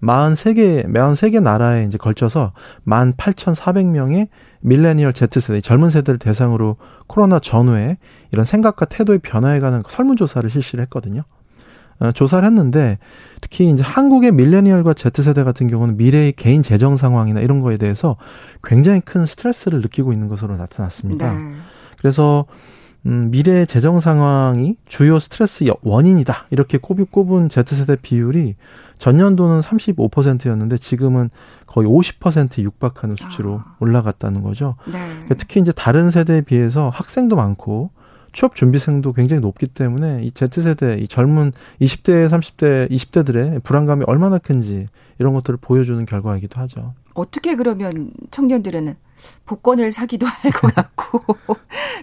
43개, 0.00 0.86
43개 0.86 1.42
나라에 1.42 1.84
이제 1.84 1.98
걸쳐서 1.98 2.52
18,400명의 2.86 4.28
밀레니얼 4.60 5.12
Z세대, 5.12 5.60
젊은 5.60 5.90
세대를 5.90 6.18
대상으로 6.18 6.76
코로나 7.08 7.40
전후에 7.40 7.98
이런 8.32 8.44
생각과 8.44 8.86
태도의 8.86 9.18
변화에 9.18 9.58
관한 9.58 9.82
설문조사를 9.88 10.48
실시를 10.48 10.82
했거든요. 10.84 11.24
어, 12.00 12.12
조사를 12.12 12.46
했는데 12.46 12.98
특히 13.40 13.70
이제 13.70 13.82
한국의 13.82 14.32
밀레니얼과 14.32 14.94
Z세대 14.94 15.44
같은 15.44 15.68
경우는 15.68 15.96
미래의 15.96 16.32
개인 16.32 16.62
재정 16.62 16.96
상황이나 16.96 17.40
이런 17.40 17.60
거에 17.60 17.76
대해서 17.76 18.16
굉장히 18.64 19.00
큰 19.00 19.26
스트레스를 19.26 19.80
느끼고 19.80 20.12
있는 20.12 20.28
것으로 20.28 20.56
나타났습니다. 20.56 21.32
네. 21.32 21.54
그래서 21.98 22.46
음, 23.06 23.30
미래의 23.30 23.66
재정 23.66 23.98
상황이 24.00 24.76
주요 24.86 25.20
스트레스 25.20 25.64
원인이다. 25.82 26.46
이렇게 26.50 26.78
꼽은 26.78 27.48
Z세대 27.48 27.96
비율이 28.02 28.56
전년도는 28.98 29.60
35%였는데 29.60 30.76
지금은 30.76 31.30
거의 31.66 31.88
50%에 31.88 32.62
육박하는 32.62 33.16
수치로 33.16 33.62
아. 33.64 33.76
올라갔다는 33.78 34.42
거죠. 34.42 34.76
네. 34.86 34.92
그러니까 34.92 35.34
특히 35.36 35.60
이제 35.60 35.72
다른 35.72 36.10
세대에 36.10 36.42
비해서 36.42 36.90
학생도 36.90 37.36
많고 37.36 37.90
취업 38.32 38.54
준비생도 38.54 39.12
굉장히 39.12 39.40
높기 39.40 39.66
때문에 39.66 40.22
이 40.22 40.30
Z세대, 40.32 40.98
이 40.98 41.08
젊은 41.08 41.52
20대, 41.80 42.28
30대, 42.28 42.90
20대들의 42.90 43.62
불안감이 43.62 44.04
얼마나 44.06 44.38
큰지 44.38 44.88
이런 45.18 45.34
것들을 45.34 45.58
보여주는 45.60 46.04
결과이기도 46.06 46.60
하죠. 46.60 46.94
어떻게 47.14 47.56
그러면 47.56 48.10
청년들은 48.30 48.94
복권을 49.44 49.90
사기도 49.92 50.26
할 50.26 50.50
것 50.52 50.72
같고 50.74 51.36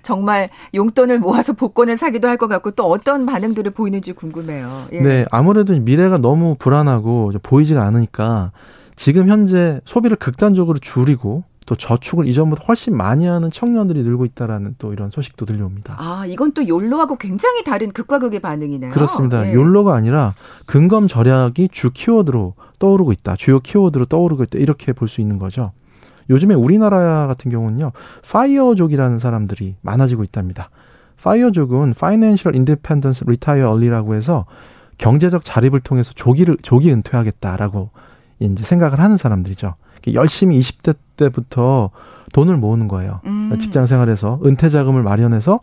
정말 0.03 0.49
용돈을 0.75 1.19
모아서 1.19 1.53
복권을 1.53 1.97
사기도 1.97 2.27
할 2.27 2.37
것 2.37 2.47
같고 2.47 2.71
또 2.71 2.85
어떤 2.85 3.25
반응들을 3.25 3.71
보이는지 3.71 4.13
궁금해요. 4.13 4.83
예. 4.91 5.01
네, 5.01 5.25
아무래도 5.31 5.73
미래가 5.79 6.17
너무 6.19 6.55
불안하고 6.59 7.31
보이지가 7.41 7.81
않으니까 7.83 8.51
지금 8.95 9.29
현재 9.29 9.79
소비를 9.85 10.17
극단적으로 10.17 10.77
줄이고 10.77 11.43
또 11.67 11.75
저축을 11.75 12.27
이전보다 12.29 12.63
훨씬 12.67 12.95
많이 12.95 13.27
하는 13.27 13.51
청년들이 13.51 14.01
늘고 14.01 14.23
있다라는 14.25 14.75
또 14.79 14.93
이런 14.93 15.11
소식도 15.11 15.45
들려옵니다. 15.45 15.97
아, 15.99 16.25
이건 16.25 16.53
또 16.53 16.65
욜로하고 16.65 17.17
굉장히 17.17 17.63
다른 17.63 17.91
극과 17.91 18.19
극의 18.19 18.39
반응이네요. 18.39 18.91
그렇습니다. 18.93 19.45
예. 19.45 19.53
욜로가 19.53 19.93
아니라 19.93 20.33
근검 20.65 21.09
절약이 21.09 21.67
주 21.73 21.91
키워드로 21.91 22.53
떠오르고 22.79 23.11
있다. 23.11 23.35
주요 23.35 23.59
키워드로 23.59 24.05
떠오르고 24.05 24.43
있다. 24.43 24.57
이렇게 24.59 24.93
볼 24.93 25.09
수 25.09 25.19
있는 25.19 25.37
거죠. 25.39 25.71
요즘에 26.29 26.55
우리나라 26.55 27.27
같은 27.27 27.51
경우는요. 27.51 27.91
파이어족이라는 28.29 29.19
사람들이 29.19 29.75
많아지고 29.81 30.23
있답니다. 30.23 30.69
파이어족은 31.21 31.91
Financial 31.97 32.55
Independence 32.55 33.23
Retire 33.25 33.67
Early라고 33.69 34.15
해서 34.15 34.45
경제적 34.97 35.43
자립을 35.43 35.81
통해서 35.81 36.13
조기를 36.13 36.57
조기 36.61 36.91
은퇴하겠다라고 36.93 37.89
이제 38.39 38.63
생각을 38.63 38.99
하는 38.99 39.17
사람들이죠. 39.17 39.75
열심히 40.13 40.59
20대 40.59 40.95
때부터 41.15 41.91
돈을 42.33 42.57
모으는 42.57 42.87
거예요. 42.87 43.21
음. 43.25 43.55
직장 43.59 43.85
생활에서 43.85 44.39
은퇴 44.45 44.69
자금을 44.69 45.03
마련해서 45.03 45.59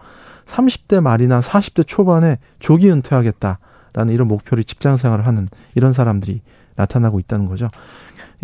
30대 0.47 1.01
말이나 1.01 1.41
40대 1.41 1.87
초반에 1.87 2.39
조기 2.59 2.91
은퇴하겠다라는 2.91 4.13
이런 4.13 4.29
목표를 4.29 4.65
직장 4.65 4.97
생활을 4.97 5.27
하는 5.27 5.49
이런 5.75 5.93
사람들이 5.93 6.43
나타나고 6.77 7.21
있다는 7.21 7.47
거죠. 7.47 7.71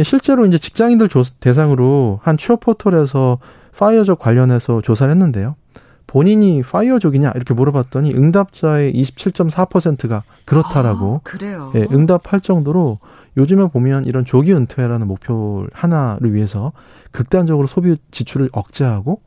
실제로 0.02 0.46
이제 0.46 0.58
직장인들 0.58 1.08
조, 1.08 1.22
대상으로 1.40 2.20
한 2.22 2.36
취업 2.36 2.60
포털에서 2.60 3.38
파이어족 3.76 4.18
관련해서 4.18 4.82
조사를 4.82 5.10
했는데요. 5.10 5.56
본인이 6.10 6.60
파이어족이냐 6.60 7.30
이렇게 7.36 7.54
물어봤더니 7.54 8.12
응답자의 8.14 8.92
27.4%가 8.92 10.24
그렇다라고 10.44 11.16
아, 11.16 11.20
그래요. 11.22 11.70
예, 11.76 11.86
응답할 11.92 12.40
정도로 12.40 12.98
요즘에 13.36 13.68
보면 13.68 14.06
이런 14.06 14.24
조기 14.24 14.52
은퇴라는 14.52 15.06
목표 15.06 15.68
하나를 15.72 16.34
위해서 16.34 16.72
극단적으로 17.12 17.68
소비 17.68 17.96
지출을 18.10 18.48
억제하고 18.50 19.20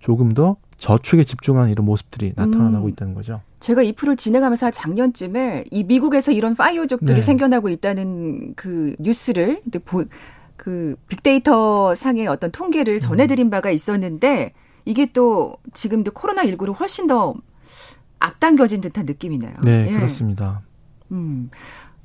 조금 0.00 0.34
더 0.34 0.56
저축에 0.78 1.22
집중하는 1.22 1.70
이런 1.70 1.86
모습들이 1.86 2.32
나타나고 2.34 2.86
음. 2.86 2.88
있다는 2.88 3.14
거죠. 3.14 3.40
제가 3.60 3.82
이 3.82 3.92
프로를 3.92 4.16
진행하면서 4.16 4.72
작년쯤에 4.72 5.66
이 5.70 5.84
미국에서 5.84 6.32
이런 6.32 6.56
파이어족들이 6.56 7.14
네. 7.14 7.20
생겨나고 7.20 7.68
있다는 7.68 8.54
그 8.56 8.96
뉴스를 8.98 9.62
그 10.56 10.96
빅데이터 11.06 11.94
상의 11.94 12.26
어떤 12.26 12.50
통계를 12.50 12.98
전해드린 12.98 13.50
바가 13.50 13.70
있었는데 13.70 14.52
이게 14.84 15.10
또 15.12 15.56
지금도 15.72 16.12
코로나19로 16.12 16.78
훨씬 16.78 17.06
더 17.06 17.34
앞당겨진 18.18 18.80
듯한 18.80 19.06
느낌이네요. 19.06 19.54
네, 19.62 19.86
예. 19.88 19.92
그렇습니다. 19.92 20.62
음. 21.12 21.50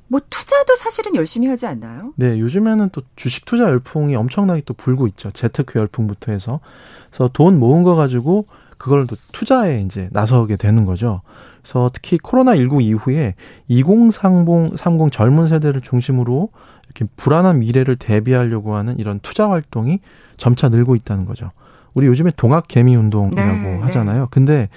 뭐 0.08 0.20
투자도 0.28 0.74
사실은 0.76 1.14
열심히 1.14 1.46
하지 1.46 1.66
않나요? 1.66 2.12
네, 2.16 2.38
요즘에는 2.40 2.90
또 2.90 3.02
주식 3.14 3.44
투자 3.44 3.64
열풍이 3.64 4.16
엄청나게 4.16 4.62
또 4.66 4.74
불고 4.74 5.06
있죠. 5.06 5.30
재테크 5.30 5.78
열풍부터 5.78 6.32
해서. 6.32 6.60
그래서 7.08 7.30
돈 7.32 7.60
모은 7.60 7.84
거 7.84 7.94
가지고 7.94 8.46
그걸 8.76 9.06
또 9.06 9.14
투자에 9.30 9.82
이제 9.82 10.08
나서게 10.10 10.56
되는 10.56 10.84
거죠. 10.84 11.22
그래서 11.62 11.90
특히 11.92 12.18
코로나19 12.18 12.82
이후에 12.82 13.34
2030 13.68 14.76
30 14.76 15.12
젊은 15.12 15.46
세대를 15.46 15.80
중심으로 15.80 16.48
이렇게 16.86 17.04
불안한 17.16 17.60
미래를 17.60 17.96
대비하려고 17.96 18.74
하는 18.74 18.98
이런 18.98 19.20
투자 19.20 19.48
활동이 19.48 20.00
점차 20.36 20.68
늘고 20.68 20.96
있다는 20.96 21.24
거죠. 21.24 21.52
우리 21.94 22.06
요즘에 22.06 22.30
동학 22.36 22.68
개미 22.68 22.96
운동이라고 22.96 23.52
네, 23.52 23.74
네. 23.76 23.80
하잖아요. 23.80 24.22
네. 24.22 24.26
근데 24.30 24.68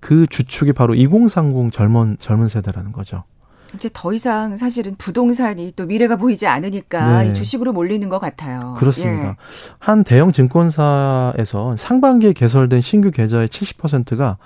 그 0.00 0.26
주축이 0.26 0.72
바로 0.72 0.94
2030 0.94 1.72
젊은 1.72 2.16
젊은 2.18 2.48
세대라는 2.48 2.92
거죠. 2.92 3.24
이제 3.74 3.88
더 3.92 4.12
이상 4.12 4.56
사실은 4.56 4.96
부동산이 4.96 5.72
또 5.76 5.86
미래가 5.86 6.16
보이지 6.16 6.46
않으니까 6.46 7.22
네. 7.22 7.32
주식으로 7.32 7.72
몰리는 7.72 8.08
것 8.08 8.18
같아요. 8.18 8.74
그렇습니다. 8.76 9.28
예. 9.28 9.36
한 9.78 10.02
대형 10.02 10.32
증권사에서 10.32 11.76
상반기에 11.76 12.32
개설된 12.32 12.80
신규 12.80 13.10
계좌의 13.10 13.48
70%가 13.48 14.38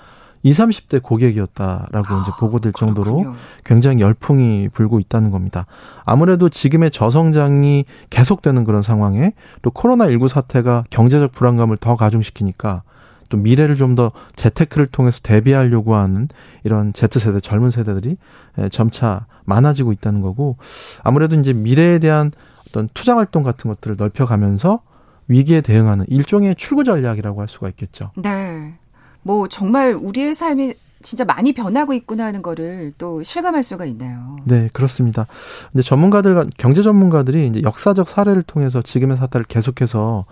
20, 0.44 0.68
30대 0.68 1.02
고객이었다라고 1.02 2.14
아, 2.14 2.22
이제 2.22 2.30
보고될 2.38 2.72
정도로 2.74 3.16
그렇군요. 3.16 3.34
굉장히 3.64 4.00
열풍이 4.00 4.68
불고 4.72 5.00
있다는 5.00 5.30
겁니다. 5.30 5.66
아무래도 6.04 6.48
지금의 6.48 6.90
저성장이 6.90 7.86
계속되는 8.10 8.64
그런 8.64 8.82
상황에 8.82 9.32
또 9.62 9.70
코로나19 9.70 10.28
사태가 10.28 10.84
경제적 10.90 11.32
불안감을 11.32 11.78
더 11.78 11.96
가중시키니까 11.96 12.82
또 13.30 13.38
미래를 13.38 13.76
좀 13.76 13.94
더 13.94 14.12
재테크를 14.36 14.86
통해서 14.88 15.20
대비하려고 15.22 15.94
하는 15.94 16.28
이런 16.62 16.92
Z세대 16.92 17.40
젊은 17.40 17.70
세대들이 17.70 18.16
점차 18.70 19.26
많아지고 19.44 19.92
있다는 19.92 20.20
거고 20.20 20.56
아무래도 21.02 21.36
이제 21.36 21.52
미래에 21.52 22.00
대한 22.00 22.32
어떤 22.68 22.88
투자 22.92 23.16
활동 23.16 23.44
같은 23.44 23.70
것들을 23.70 23.96
넓혀가면서 23.96 24.80
위기에 25.28 25.60
대응하는 25.62 26.04
일종의 26.08 26.56
출구 26.56 26.84
전략이라고 26.84 27.40
할 27.40 27.48
수가 27.48 27.68
있겠죠. 27.68 28.10
네. 28.16 28.74
뭐 29.24 29.48
정말 29.48 29.94
우리의 29.94 30.34
삶이 30.34 30.74
진짜 31.02 31.24
많이 31.24 31.52
변하고 31.52 31.92
있구나 31.92 32.24
하는 32.24 32.40
거를 32.40 32.94
또 32.96 33.22
실감할 33.22 33.62
수가 33.62 33.84
있네요. 33.86 34.38
네, 34.44 34.70
그렇습니다. 34.72 35.26
근데 35.72 35.82
전문가들, 35.82 36.46
경제 36.56 36.82
전문가들이 36.82 37.48
이제 37.48 37.62
역사적 37.62 38.08
사례를 38.08 38.42
통해서 38.42 38.80
지금의 38.80 39.18
사태를 39.18 39.44
계속해서 39.44 40.24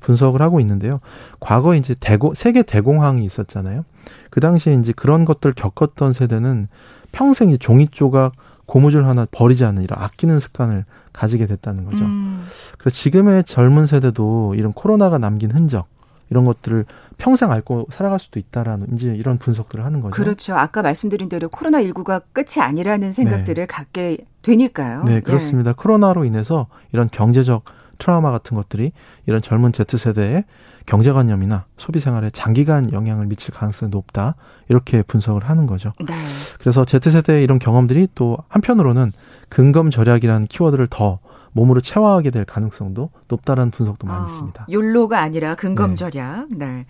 분석을 0.00 0.40
하고 0.40 0.60
있는데요. 0.60 1.00
과거에 1.40 1.78
이제 1.78 1.94
대공, 1.98 2.34
세계 2.34 2.62
대공황이 2.62 3.24
있었잖아요. 3.24 3.84
그 4.30 4.40
당시에 4.40 4.74
이제 4.74 4.92
그런 4.92 5.24
것들 5.24 5.52
겪었던 5.52 6.12
세대는 6.12 6.68
평생 7.12 7.50
이 7.50 7.58
종이 7.58 7.88
조각 7.88 8.32
고무줄 8.66 9.04
하나 9.04 9.26
버리지 9.30 9.64
않는 9.64 9.82
이런 9.82 10.00
아끼는 10.00 10.38
습관을 10.38 10.84
가지게 11.12 11.46
됐다는 11.46 11.84
거죠. 11.84 12.04
음. 12.04 12.46
그래서 12.78 12.96
지금의 12.96 13.44
젊은 13.44 13.84
세대도 13.84 14.54
이런 14.56 14.72
코로나가 14.72 15.18
남긴 15.18 15.50
흔적, 15.50 15.86
이런 16.30 16.44
것들을 16.44 16.84
평생 17.20 17.52
앓고 17.52 17.88
살아갈 17.90 18.18
수도 18.18 18.40
있다라는 18.40 18.88
이제 18.94 19.14
이런 19.14 19.38
분석들을 19.38 19.84
하는 19.84 20.00
거죠. 20.00 20.10
그렇죠. 20.12 20.54
아까 20.56 20.80
말씀드린 20.82 21.28
대로 21.28 21.48
코로나 21.50 21.82
19가 21.82 22.22
끝이 22.32 22.64
아니라는 22.64 23.12
생각들을 23.12 23.54
네. 23.54 23.66
갖게 23.66 24.18
되니까요. 24.42 25.04
네, 25.04 25.20
그렇습니다. 25.20 25.72
네. 25.72 25.76
코로나로 25.76 26.24
인해서 26.24 26.66
이런 26.92 27.08
경제적 27.10 27.64
트라우마 27.98 28.30
같은 28.30 28.56
것들이 28.56 28.92
이런 29.26 29.42
젊은 29.42 29.70
Z세대의 29.72 30.44
경제관념이나 30.86 31.66
소비생활에 31.76 32.30
장기간 32.30 32.90
영향을 32.90 33.26
미칠 33.26 33.52
가능성이 33.52 33.90
높다. 33.90 34.34
이렇게 34.68 35.02
분석을 35.02 35.44
하는 35.44 35.66
거죠. 35.66 35.92
네. 36.00 36.14
그래서 36.58 36.86
Z세대의 36.86 37.44
이런 37.44 37.58
경험들이 37.58 38.08
또 38.14 38.38
한편으로는 38.48 39.12
근검 39.50 39.90
절약이라는 39.90 40.46
키워드를 40.46 40.86
더 40.88 41.18
몸으로 41.52 41.80
체화하게 41.80 42.30
될 42.30 42.44
가능성도 42.44 43.08
높다는 43.28 43.70
분석도 43.70 44.06
많이 44.06 44.22
어, 44.22 44.26
있습니다. 44.26 44.66
욜로가 44.70 45.20
아니라 45.20 45.54
근검절약. 45.54 46.48
네. 46.50 46.66
네. 46.66 46.86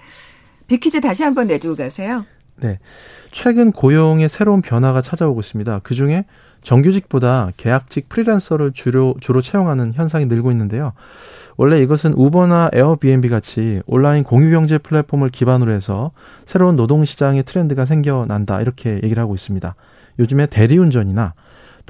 비퀴즈 0.66 1.00
다시 1.00 1.24
한번 1.24 1.46
내주고 1.46 1.76
가세요. 1.76 2.24
네. 2.56 2.78
최근 3.30 3.72
고용의 3.72 4.28
새로운 4.28 4.62
변화가 4.62 5.00
찾아오고 5.02 5.40
있습니다. 5.40 5.80
그 5.82 5.94
중에 5.94 6.24
정규직보다 6.62 7.52
계약직 7.56 8.08
프리랜서를 8.08 8.72
주로, 8.72 9.14
주로 9.20 9.40
채용하는 9.40 9.94
현상이 9.94 10.26
늘고 10.26 10.50
있는데요. 10.50 10.92
원래 11.56 11.80
이것은 11.80 12.14
우버나 12.14 12.70
에어비앤비 12.72 13.28
같이 13.28 13.82
온라인 13.86 14.24
공유경제 14.24 14.78
플랫폼을 14.78 15.30
기반으로 15.30 15.72
해서 15.72 16.10
새로운 16.44 16.76
노동시장의 16.76 17.42
트렌드가 17.44 17.84
생겨난다. 17.84 18.60
이렇게 18.60 18.94
얘기를 19.02 19.22
하고 19.22 19.34
있습니다. 19.34 19.74
요즘에 20.18 20.46
대리운전이나 20.46 21.34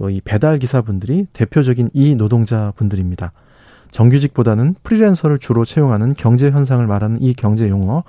또 0.00 0.10
이 0.10 0.22
배달 0.24 0.58
기사분들이 0.58 1.26
대표적인 1.34 1.90
이 1.92 2.14
노동자분들입니다. 2.14 3.32
정규직보다는 3.90 4.76
프리랜서를 4.82 5.38
주로 5.38 5.66
채용하는 5.66 6.14
경제 6.14 6.50
현상을 6.50 6.84
말하는 6.86 7.20
이 7.20 7.34
경제 7.34 7.68
용어 7.68 8.04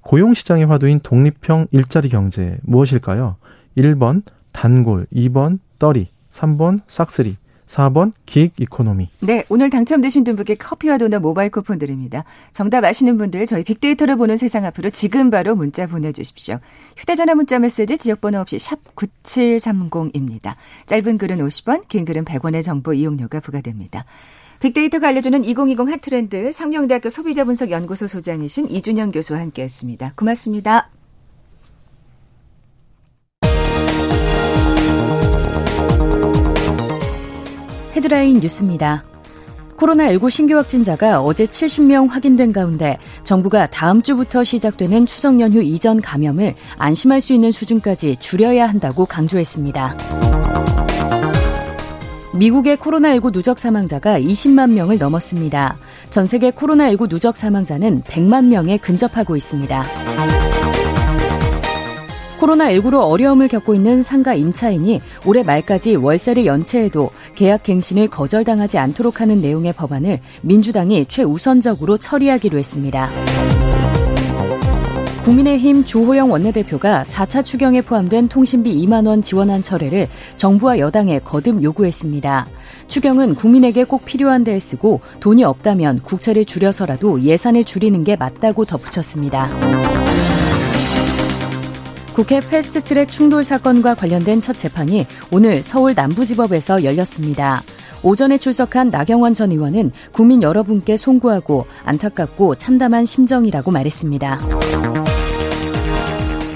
고용 0.00 0.34
시장의 0.34 0.66
화두인 0.66 0.98
독립형 1.00 1.68
일자리 1.70 2.08
경제 2.08 2.58
무엇일까요? 2.62 3.36
1번 3.76 4.22
단골, 4.50 5.06
2번 5.14 5.60
떨이, 5.78 6.08
3번 6.32 6.80
싹쓸이, 6.88 7.36
4번 7.68 8.12
긱 8.26 8.52
이코노미. 8.58 9.08
네, 9.20 9.44
오늘 9.48 9.70
당첨되신 9.70 10.24
두 10.24 10.34
분께 10.34 10.54
커피와 10.56 10.98
도넛 10.98 11.22
모바일 11.22 11.50
쿠폰 11.50 11.78
드립니다. 11.78 12.24
정답 12.52 12.84
아시는 12.84 13.18
분들 13.18 13.46
저희 13.46 13.62
빅데이터를 13.62 14.16
보는 14.16 14.36
세상 14.36 14.64
앞으로 14.64 14.90
지금 14.90 15.30
바로 15.30 15.54
문자 15.54 15.86
보내주십시오. 15.86 16.58
휴대전화 16.96 17.34
문자 17.34 17.58
메시지 17.58 17.98
지역번호 17.98 18.40
없이 18.40 18.58
샵 18.58 18.78
9730입니다. 18.96 20.54
짧은 20.86 21.18
글은 21.18 21.38
50원, 21.38 21.86
긴 21.88 22.04
글은 22.04 22.24
100원의 22.24 22.64
정보 22.64 22.92
이용료가 22.92 23.40
부과됩니다. 23.40 24.04
빅데이터가 24.60 25.08
알려주는 25.08 25.44
2020 25.44 25.88
핫트렌드 25.88 26.52
상명대학교 26.52 27.10
소비자분석연구소 27.10 28.08
소장이신 28.08 28.70
이준영 28.70 29.12
교수와 29.12 29.38
함께했습니다. 29.40 30.14
고맙습니다. 30.16 30.90
헤드라인 37.98 38.38
뉴스입니다. 38.38 39.02
코로나19 39.76 40.30
신규 40.30 40.56
확진자가 40.56 41.20
어제 41.20 41.44
70명 41.44 42.08
확인된 42.08 42.52
가운데 42.52 42.96
정부가 43.24 43.66
다음 43.66 44.02
주부터 44.02 44.44
시작되는 44.44 45.06
추석 45.06 45.40
연휴 45.40 45.60
이전 45.60 46.00
감염을 46.00 46.54
안심할 46.78 47.20
수 47.20 47.32
있는 47.32 47.50
수준까지 47.50 48.18
줄여야 48.20 48.68
한다고 48.68 49.04
강조했습니다. 49.04 49.96
미국의 52.34 52.76
코로나19 52.76 53.32
누적 53.32 53.58
사망자가 53.58 54.20
20만 54.20 54.74
명을 54.74 54.98
넘었습니다. 54.98 55.76
전 56.10 56.24
세계 56.24 56.52
코로나19 56.52 57.08
누적 57.08 57.36
사망자는 57.36 58.02
100만 58.02 58.46
명에 58.46 58.76
근접하고 58.76 59.34
있습니다. 59.34 59.82
코로나19로 62.38 63.00
어려움을 63.00 63.48
겪고 63.48 63.74
있는 63.74 64.02
상가 64.02 64.34
임차인이 64.34 65.00
올해 65.26 65.42
말까지 65.42 65.96
월세를 65.96 66.46
연체해도 66.46 67.10
계약 67.34 67.62
갱신을 67.64 68.08
거절당하지 68.08 68.78
않도록 68.78 69.20
하는 69.20 69.40
내용의 69.40 69.72
법안을 69.72 70.20
민주당이 70.42 71.06
최우선적으로 71.06 71.98
처리하기로 71.98 72.58
했습니다. 72.58 73.10
국민의힘 75.24 75.84
주호영 75.84 76.30
원내대표가 76.30 77.02
4차 77.02 77.44
추경에 77.44 77.82
포함된 77.82 78.28
통신비 78.28 78.74
2만 78.86 79.06
원 79.06 79.20
지원안 79.20 79.62
철회를 79.62 80.08
정부와 80.38 80.78
여당에 80.78 81.18
거듭 81.18 81.62
요구했습니다. 81.62 82.46
추경은 82.86 83.34
국민에게 83.34 83.84
꼭 83.84 84.06
필요한 84.06 84.42
데에 84.42 84.58
쓰고 84.58 85.02
돈이 85.20 85.44
없다면 85.44 86.00
국채를 86.00 86.46
줄여서라도 86.46 87.20
예산을 87.20 87.64
줄이는 87.64 88.04
게 88.04 88.16
맞다고 88.16 88.64
덧붙였습니다. 88.64 89.50
국회 92.18 92.40
패스트트랙 92.40 93.12
충돌 93.12 93.44
사건과 93.44 93.94
관련된 93.94 94.40
첫 94.40 94.58
재판이 94.58 95.06
오늘 95.30 95.62
서울 95.62 95.94
남부지법에서 95.94 96.82
열렸습니다. 96.82 97.62
오전에 98.02 98.38
출석한 98.38 98.88
나경원 98.90 99.34
전 99.34 99.52
의원은 99.52 99.92
국민 100.10 100.42
여러분께 100.42 100.96
송구하고 100.96 101.66
안타깝고 101.84 102.56
참담한 102.56 103.06
심정이라고 103.06 103.70
말했습니다. 103.70 104.36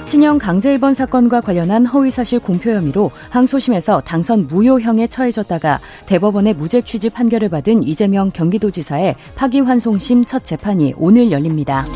박진영 0.01 0.39
강제 0.39 0.75
입원 0.75 0.95
사건과 0.95 1.41
관련한 1.41 1.87
허위사실 1.87 2.41
공표 2.41 2.73
혐의로 2.73 3.13
항소심에서 3.31 4.01
당선 4.01 4.49
무효형에 4.49 5.07
처해졌다가 5.07 5.79
대법원의 6.07 6.55
무죄 6.55 6.81
취지 6.81 7.09
판결을 7.09 7.51
받은 7.51 7.85
이재명 7.85 8.33
경기도지사의 8.33 9.15
파기환송심 9.37 10.25
첫 10.25 10.45
재판이 10.45 10.95
오늘 10.97 11.31
열립니다. 11.31 11.87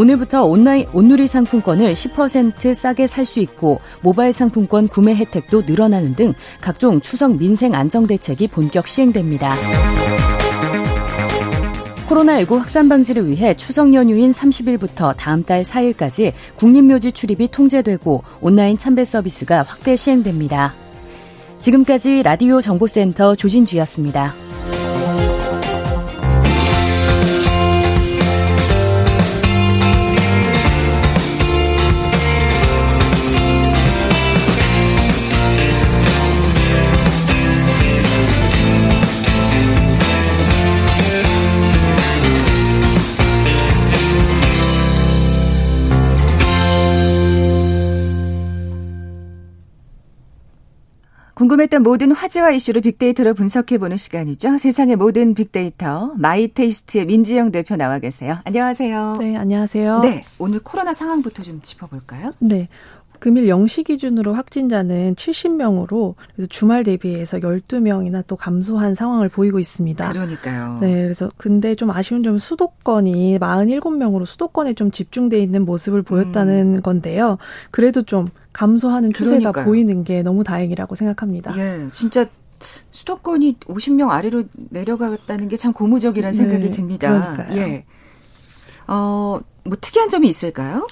오늘부터 0.00 0.44
온라인 0.44 0.86
온누리 0.94 1.26
상품권을 1.26 1.92
10% 1.92 2.72
싸게 2.72 3.06
살 3.06 3.26
수 3.26 3.38
있고 3.40 3.78
모바일 4.02 4.32
상품권 4.32 4.88
구매 4.88 5.14
혜택도 5.14 5.62
늘어나는 5.66 6.14
등 6.14 6.32
각종 6.60 7.02
추석 7.02 7.36
민생 7.36 7.74
안정 7.74 8.06
대책이 8.06 8.48
본격 8.48 8.88
시행됩니다. 8.88 9.54
코로나19 12.08 12.58
확산 12.58 12.88
방지를 12.88 13.28
위해 13.28 13.54
추석 13.54 13.92
연휴인 13.92 14.32
30일부터 14.32 15.14
다음 15.18 15.44
달 15.44 15.62
4일까지 15.62 16.32
국립묘지 16.56 17.12
출입이 17.12 17.48
통제되고 17.48 18.22
온라인 18.40 18.78
참배 18.78 19.04
서비스가 19.04 19.62
확대 19.62 19.96
시행됩니다. 19.96 20.72
지금까지 21.60 22.22
라디오 22.22 22.62
정보센터 22.62 23.34
조진주였습니다. 23.34 24.49
궁금했던 51.50 51.82
모든 51.82 52.12
화제와 52.12 52.52
이슈를 52.52 52.80
빅데이터로 52.82 53.34
분석해보는 53.34 53.96
시간이죠. 53.96 54.58
세상의 54.58 54.94
모든 54.94 55.34
빅데이터 55.34 56.12
마이테이스트의 56.16 57.06
민지영 57.06 57.50
대표 57.50 57.74
나와 57.74 57.98
계세요. 57.98 58.38
안녕하세요. 58.44 59.16
네, 59.18 59.36
안녕하세요. 59.36 60.00
네, 60.00 60.24
오늘 60.38 60.60
코로나 60.60 60.92
상황부터 60.92 61.42
좀 61.42 61.60
짚어볼까요? 61.60 62.34
네. 62.38 62.68
금일 63.20 63.46
0시 63.46 63.84
기준으로 63.86 64.32
확진자는 64.34 65.14
70명으로 65.14 66.14
그래서 66.34 66.48
주말 66.48 66.82
대비해서 66.84 67.38
12명이나 67.38 68.24
또 68.26 68.34
감소한 68.36 68.94
상황을 68.94 69.28
보이고 69.28 69.58
있습니다. 69.58 70.12
그러니까요. 70.12 70.78
네, 70.80 71.02
그래서 71.02 71.30
근데 71.36 71.74
좀 71.74 71.90
아쉬운 71.90 72.22
점은 72.22 72.38
수도권이 72.38 73.38
47명으로 73.38 74.24
수도권에 74.26 74.74
좀 74.74 74.90
집중돼 74.90 75.38
있는 75.38 75.64
모습을 75.64 76.02
보였다는 76.02 76.76
음. 76.76 76.82
건데요. 76.82 77.38
그래도 77.70 78.02
좀 78.02 78.28
감소하는 78.52 79.12
추세가 79.12 79.38
그러니까요. 79.38 79.64
보이는 79.66 80.02
게 80.02 80.22
너무 80.22 80.42
다행이라고 80.42 80.94
생각합니다. 80.96 81.56
예, 81.56 81.86
진짜 81.92 82.26
수도권이 82.90 83.58
50명 83.60 84.10
아래로 84.10 84.44
내려갔다는 84.70 85.48
게 85.48 85.56
참 85.56 85.72
고무적이라는 85.72 86.32
생각이 86.36 86.66
네, 86.66 86.70
듭니다. 86.70 87.36
그러니까요. 87.36 87.58
예. 87.58 87.84
어, 88.86 89.40
뭐 89.64 89.76
특이한 89.80 90.08
점이 90.08 90.26
있을까요? 90.28 90.86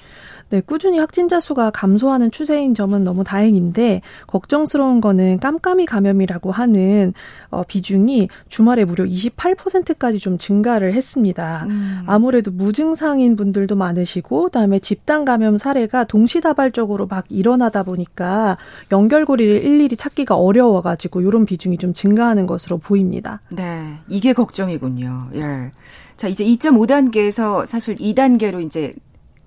네, 0.50 0.62
꾸준히 0.62 0.98
확진자 0.98 1.40
수가 1.40 1.70
감소하는 1.70 2.30
추세인 2.30 2.74
점은 2.74 3.04
너무 3.04 3.22
다행인데 3.22 4.00
걱정스러운 4.26 5.00
거는 5.00 5.40
깜깜이 5.40 5.84
감염이라고 5.84 6.50
하는 6.52 7.12
어, 7.50 7.62
비중이 7.64 8.28
주말에 8.48 8.84
무려 8.84 9.04
28%까지 9.04 10.18
좀 10.18 10.38
증가를 10.38 10.94
했습니다. 10.94 11.66
음. 11.68 12.02
아무래도 12.06 12.50
무증상인 12.50 13.36
분들도 13.36 13.76
많으시고 13.76 14.44
그다음에 14.44 14.78
집단 14.78 15.24
감염 15.24 15.58
사례가 15.58 16.04
동시다발적으로 16.04 17.06
막 17.06 17.26
일어나다 17.28 17.82
보니까 17.82 18.56
연결고리를 18.90 19.62
일일이 19.64 19.96
찾기가 19.96 20.36
어려워 20.36 20.80
가지고 20.80 21.20
이런 21.20 21.44
비중이 21.44 21.76
좀 21.78 21.92
증가하는 21.92 22.46
것으로 22.46 22.78
보입니다. 22.78 23.40
네. 23.50 23.98
이게 24.08 24.32
걱정이군요. 24.32 25.28
예. 25.34 25.70
자, 26.16 26.26
이제 26.26 26.44
2.5단계에서 26.44 27.64
사실 27.66 27.96
2단계로 27.96 28.64
이제 28.64 28.94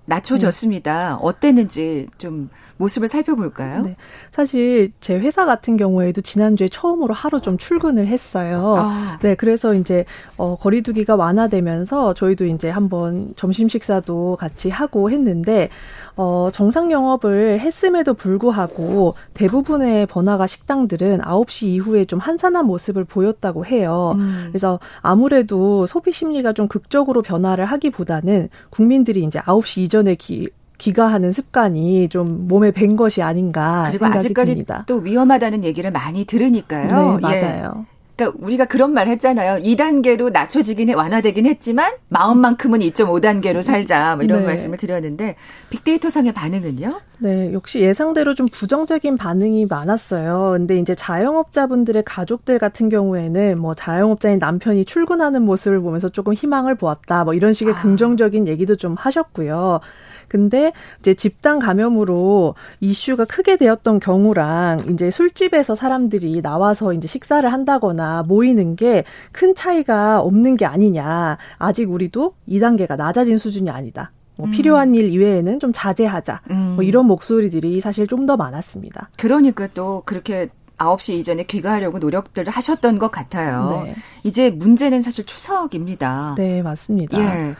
낮춰졌습니다. 0.04 1.10
네. 1.10 1.16
어땠는지 1.20 2.06
좀 2.18 2.50
모습을 2.76 3.08
살펴볼까요? 3.08 3.82
네. 3.82 3.94
사실 4.32 4.90
제 5.00 5.16
회사 5.16 5.44
같은 5.44 5.76
경우에도 5.76 6.20
지난주에 6.20 6.68
처음으로 6.68 7.14
하루 7.14 7.40
좀 7.40 7.56
출근을 7.56 8.06
했어요. 8.08 8.74
아. 8.76 9.18
네, 9.22 9.34
그래서 9.34 9.74
이제 9.74 10.04
어 10.36 10.56
거리두기가 10.56 11.14
완화되면서 11.14 12.14
저희도 12.14 12.46
이제 12.46 12.68
한번 12.68 13.32
점심 13.36 13.68
식사도 13.68 14.36
같이 14.38 14.70
하고 14.70 15.10
했는데 15.10 15.68
어, 16.16 16.48
정상 16.52 16.90
영업을 16.90 17.60
했음에도 17.60 18.14
불구하고 18.14 19.14
대부분의 19.34 20.06
번화가 20.06 20.46
식당들은 20.46 21.20
9시 21.20 21.66
이후에 21.68 22.04
좀 22.04 22.18
한산한 22.18 22.66
모습을 22.66 23.04
보였다고 23.04 23.64
해요. 23.64 24.12
음. 24.16 24.48
그래서 24.50 24.78
아무래도 25.00 25.86
소비 25.86 26.12
심리가 26.12 26.52
좀 26.52 26.68
극적으로 26.68 27.22
변화를 27.22 27.64
하기보다는 27.64 28.48
국민들이 28.70 29.24
이제 29.24 29.38
9시 29.40 29.82
이전에 29.82 30.14
기, 30.16 30.48
귀가하는 30.78 31.30
습관이 31.32 32.08
좀 32.08 32.48
몸에 32.48 32.72
밴 32.72 32.96
것이 32.96 33.22
아닌가 33.22 33.84
그리고 33.88 34.06
아직까지 34.06 34.52
듭니다. 34.52 34.84
또 34.86 34.96
위험하다는 34.96 35.64
얘기를 35.64 35.90
많이 35.92 36.24
들으니까요. 36.24 36.88
네, 36.88 37.20
맞아요. 37.20 37.86
예. 37.88 37.91
그러니까 38.22 38.44
우리가 38.44 38.64
그런 38.66 38.92
말 38.92 39.08
했잖아요. 39.08 39.62
2단계로 39.62 40.30
낮춰지긴 40.30 40.88
해, 40.88 40.94
완화되긴 40.94 41.46
했지만 41.46 41.92
마음만큼은 42.08 42.80
2.5단계로 42.80 43.62
살자 43.62 44.16
뭐 44.16 44.24
이런 44.24 44.40
네. 44.40 44.46
말씀을 44.46 44.78
드렸는데 44.78 45.36
빅데이터 45.70 46.10
상의 46.10 46.32
반응은요? 46.32 47.00
네, 47.18 47.52
역시 47.52 47.80
예상대로 47.80 48.34
좀 48.34 48.46
부정적인 48.50 49.16
반응이 49.16 49.66
많았어요. 49.66 50.54
근데 50.56 50.78
이제 50.78 50.94
자영업자분들의 50.94 52.02
가족들 52.04 52.58
같은 52.58 52.88
경우에는 52.88 53.58
뭐 53.58 53.74
자영업자인 53.74 54.38
남편이 54.38 54.84
출근하는 54.84 55.42
모습을 55.42 55.80
보면서 55.80 56.08
조금 56.08 56.34
희망을 56.34 56.74
보았다. 56.74 57.24
뭐 57.24 57.34
이런 57.34 57.52
식의 57.52 57.74
아. 57.74 57.80
긍정적인 57.80 58.48
얘기도 58.48 58.76
좀 58.76 58.94
하셨고요. 58.94 59.80
근데 60.28 60.72
이제 61.00 61.14
집단 61.14 61.58
감염으로 61.58 62.54
이슈가 62.80 63.24
크게 63.24 63.56
되었던 63.56 64.00
경우랑 64.00 64.80
이제 64.90 65.10
술집에서 65.10 65.74
사람들이 65.74 66.40
나와서 66.42 66.92
이제 66.92 67.06
식사를 67.08 67.50
한다거나 67.52 68.22
모이는 68.26 68.76
게 68.76 69.04
큰 69.32 69.54
차이가 69.54 70.20
없는 70.20 70.56
게 70.56 70.66
아니냐. 70.66 71.38
아직 71.58 71.90
우리도 71.90 72.34
2단계가 72.48 72.96
낮아진 72.96 73.38
수준이 73.38 73.70
아니다. 73.70 74.12
뭐 74.36 74.46
음. 74.46 74.50
필요한 74.50 74.94
일 74.94 75.08
이외에는 75.10 75.58
좀 75.60 75.72
자제하자. 75.74 76.42
음. 76.50 76.72
뭐 76.76 76.84
이런 76.84 77.06
목소리들이 77.06 77.80
사실 77.80 78.06
좀 78.06 78.26
더 78.26 78.36
많았습니다. 78.36 79.10
그러니까 79.18 79.66
또 79.74 80.02
그렇게 80.06 80.48
9시 80.78 81.14
이전에 81.14 81.42
귀가하려고 81.44 81.98
노력들을 81.98 82.52
하셨던 82.52 82.98
것 82.98 83.10
같아요. 83.10 83.82
네. 83.84 83.94
이제 84.22 84.50
문제는 84.50 85.02
사실 85.02 85.26
추석입니다. 85.26 86.34
네, 86.38 86.62
맞습니다. 86.62 87.18
예. 87.18 87.54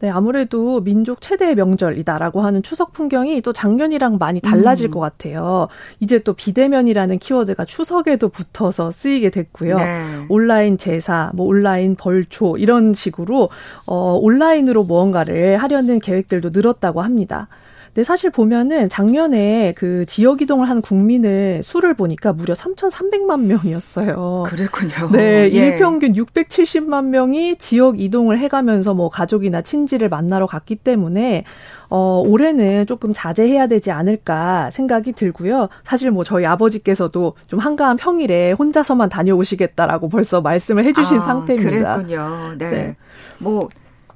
네, 0.00 0.08
아무래도 0.08 0.80
민족 0.80 1.20
최대의 1.20 1.54
명절이다라고 1.56 2.40
하는 2.40 2.62
추석 2.62 2.94
풍경이 2.94 3.42
또 3.42 3.52
작년이랑 3.52 4.16
많이 4.18 4.40
달라질 4.40 4.88
음. 4.88 4.92
것 4.92 5.00
같아요. 5.00 5.68
이제 6.00 6.18
또 6.20 6.32
비대면이라는 6.32 7.18
키워드가 7.18 7.66
추석에도 7.66 8.30
붙어서 8.30 8.90
쓰이게 8.90 9.28
됐고요. 9.28 9.76
네. 9.76 10.24
온라인 10.30 10.78
제사, 10.78 11.30
뭐 11.34 11.46
온라인 11.46 11.96
벌초 11.96 12.56
이런 12.56 12.94
식으로 12.94 13.50
어 13.84 14.18
온라인으로 14.20 14.84
무언가를 14.84 15.58
하려는 15.58 16.00
계획들도 16.00 16.50
늘었다고 16.50 17.02
합니다. 17.02 17.48
근데 17.92 18.04
사실 18.04 18.30
보면은 18.30 18.88
작년에 18.88 19.74
그 19.76 20.06
지역 20.06 20.42
이동을 20.42 20.68
한 20.68 20.80
국민의 20.80 21.62
수를 21.64 21.94
보니까 21.94 22.32
무려 22.32 22.54
3,300만 22.54 23.40
명이었어요. 23.40 24.44
그랬군요. 24.46 25.10
네, 25.10 25.42
예. 25.42 25.48
일평균 25.48 26.12
670만 26.12 27.06
명이 27.06 27.56
지역 27.56 28.00
이동을 28.00 28.38
해가면서 28.38 28.94
뭐 28.94 29.08
가족이나 29.08 29.62
친지를 29.62 30.08
만나러 30.08 30.46
갔기 30.46 30.76
때문에 30.76 31.44
어, 31.88 32.22
올해는 32.24 32.86
조금 32.86 33.12
자제해야 33.12 33.66
되지 33.66 33.90
않을까 33.90 34.70
생각이 34.70 35.12
들고요. 35.12 35.68
사실 35.82 36.12
뭐 36.12 36.22
저희 36.22 36.46
아버지께서도 36.46 37.34
좀 37.48 37.58
한가한 37.58 37.96
평일에 37.96 38.52
혼자서만 38.52 39.08
다녀오시겠다라고 39.08 40.08
벌써 40.08 40.40
말씀을 40.40 40.84
해주신 40.84 41.18
아, 41.18 41.20
상태입니다. 41.22 41.94
그랬군요. 41.96 42.54
네. 42.56 42.70
네. 42.70 42.96
뭐 43.38 43.68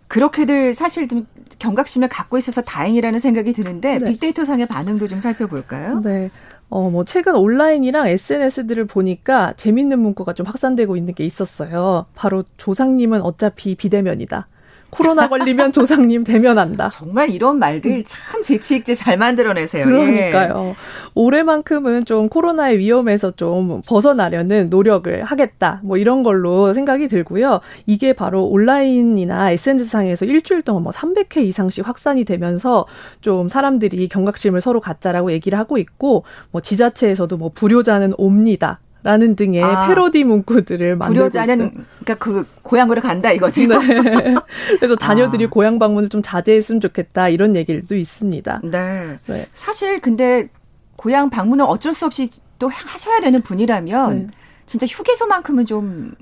그렇게들 0.06 0.74
사실 0.74 1.08
좀 1.08 1.26
경각심을 1.58 2.08
갖고 2.08 2.38
있어서 2.38 2.62
다행이라는 2.62 3.18
생각이 3.18 3.52
드는데 3.52 3.98
네. 3.98 4.10
빅데이터 4.10 4.44
상의 4.44 4.66
반응도 4.66 5.08
좀 5.08 5.20
살펴볼까요? 5.20 6.00
네. 6.00 6.30
어, 6.70 6.90
뭐, 6.90 7.04
최근 7.04 7.36
온라인이랑 7.36 8.08
SNS들을 8.08 8.86
보니까 8.86 9.52
재밌는 9.56 9.98
문구가 10.00 10.32
좀 10.32 10.46
확산되고 10.46 10.96
있는 10.96 11.14
게 11.14 11.24
있었어요. 11.24 12.06
바로 12.14 12.44
조상님은 12.56 13.22
어차피 13.22 13.74
비대면이다. 13.74 14.48
코로나 14.94 15.28
걸리면 15.28 15.72
조상님 15.72 16.24
대면한다. 16.24 16.88
정말 16.88 17.30
이런 17.30 17.58
말들 17.58 18.04
참 18.04 18.42
재치 18.42 18.76
있게 18.76 18.94
잘 18.94 19.18
만들어내세요. 19.18 19.84
그러니까요. 19.84 20.68
예. 20.68 20.74
올해만큼은 21.14 22.04
좀 22.04 22.28
코로나의 22.28 22.78
위험에서 22.78 23.30
좀 23.32 23.82
벗어나려는 23.86 24.70
노력을 24.70 25.24
하겠다. 25.24 25.80
뭐 25.82 25.96
이런 25.96 26.22
걸로 26.22 26.72
생각이 26.72 27.08
들고요. 27.08 27.60
이게 27.86 28.12
바로 28.12 28.44
온라인이나 28.46 29.50
SNS상에서 29.50 30.24
일주일 30.24 30.62
동안 30.62 30.84
뭐 30.84 30.92
300회 30.92 31.38
이상씩 31.44 31.86
확산이 31.86 32.24
되면서 32.24 32.86
좀 33.20 33.48
사람들이 33.48 34.08
경각심을 34.08 34.60
서로 34.60 34.80
갖자라고 34.80 35.32
얘기를 35.32 35.58
하고 35.58 35.78
있고 35.78 36.24
뭐 36.50 36.60
지자체에서도 36.60 37.36
뭐 37.36 37.50
불효자는 37.54 38.14
옵니다. 38.16 38.80
라는 39.04 39.36
등의 39.36 39.62
아, 39.62 39.86
패러디 39.86 40.24
문구들을 40.24 40.96
만들고 40.96 41.28
불효자는 41.28 41.54
있어요. 41.56 41.70
그러니까 42.00 42.14
그 42.14 42.46
고향으로 42.62 43.02
간다 43.02 43.30
이거지. 43.32 43.66
네. 43.68 43.76
그래서 44.80 44.96
자녀들이 44.96 45.44
아. 45.44 45.48
고향 45.50 45.78
방문을 45.78 46.08
좀 46.08 46.22
자제했으면 46.22 46.80
좋겠다 46.80 47.28
이런 47.28 47.54
얘기도 47.54 47.94
있습니다. 47.94 48.62
네. 48.64 49.18
네. 49.26 49.46
사실 49.52 50.00
근데 50.00 50.48
고향 50.96 51.28
방문을 51.28 51.66
어쩔 51.68 51.92
수 51.92 52.06
없이 52.06 52.30
또 52.58 52.70
하셔야 52.70 53.20
되는 53.20 53.42
분이라면 53.42 54.18
네. 54.18 54.26
진짜 54.64 54.86
휴게소만큼은 54.86 55.66
좀 55.66 56.14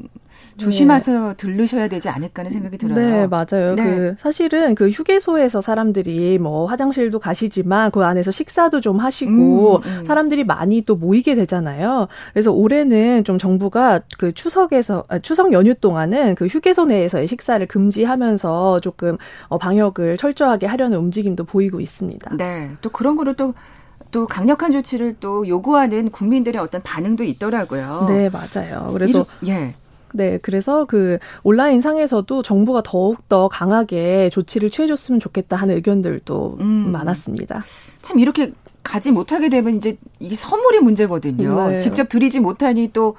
조심해서 0.57 1.29
네. 1.29 1.35
들르셔야 1.37 1.89
되지 1.89 2.09
않을까 2.09 2.41
하는 2.41 2.51
생각이 2.51 2.79
들어요. 2.79 2.95
네, 2.95 3.27
맞아요. 3.27 3.75
네. 3.75 3.85
그 3.85 4.15
사실은 4.19 4.75
그 4.75 4.89
휴게소에서 4.89 5.61
사람들이 5.61 6.39
뭐 6.39 6.67
화장실도 6.67 7.19
가시지만 7.19 7.91
그 7.91 8.05
안에서 8.05 8.31
식사도 8.31 8.81
좀 8.81 8.99
하시고 8.99 9.77
음, 9.77 9.83
음. 9.85 10.05
사람들이 10.05 10.45
많이 10.45 10.83
또 10.83 10.97
모이게 10.97 11.35
되잖아요. 11.35 12.09
그래서 12.33 12.53
올해는 12.53 13.25
좀 13.25 13.39
정부가 13.39 14.01
그 14.19 14.33
추석에서 14.33 15.05
아, 15.09 15.19
추석 15.19 15.53
연휴 15.53 15.75
동안은 15.75 16.35
그 16.35 16.47
휴게소 16.47 16.87
내에서의 16.87 17.27
식사를 17.27 17.65
금지하면서 17.67 18.81
조금 18.81 19.17
어 19.49 19.59
방역을 19.59 20.17
철저하게 20.17 20.67
하려는 20.67 20.99
움직임도 20.99 21.45
보이고 21.45 21.81
있습니다. 21.81 22.37
네. 22.37 22.71
또 22.81 22.91
그런 22.91 23.17
거를 23.17 23.35
또또 23.35 24.27
강력한 24.27 24.73
조치를 24.73 25.17
또 25.21 25.47
요구하는 25.49 26.11
국민들의 26.11 26.61
어떤 26.61 26.83
반응도 26.83 27.25
있더라고요. 27.25 28.07
네, 28.09 28.29
맞아요. 28.31 28.91
그래서 28.93 29.27
이러, 29.41 29.55
예. 29.55 29.75
네, 30.13 30.39
그래서 30.39 30.85
그 30.85 31.19
온라인 31.43 31.81
상에서도 31.81 32.43
정부가 32.43 32.83
더욱 32.85 33.29
더 33.29 33.49
강하게 33.49 34.31
조치를 34.31 34.71
취해줬으면 34.71 35.21
좋겠다 35.21 35.57
하는 35.57 35.75
의견들도 35.77 36.59
음. 36.61 36.93
많았습니다. 36.93 37.61
참 38.03 38.19
이렇게 38.19 38.53
가지 38.83 39.13
못하게 39.13 39.49
되면 39.49 39.77
이제 39.77 39.97
이게 40.19 40.35
선물이 40.35 40.81
문제거든요. 40.81 41.69
네. 41.69 41.79
직접 41.79 42.09
드리지 42.09 42.41
못하니 42.41 42.91
또 42.93 43.17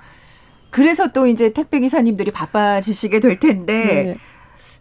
그래서 0.69 1.11
또 1.11 1.27
이제 1.27 1.53
택배 1.53 1.79
기사님들이 1.79 2.31
바빠지시게 2.31 3.19
될 3.19 3.39
텐데 3.39 3.73
네. 3.75 4.17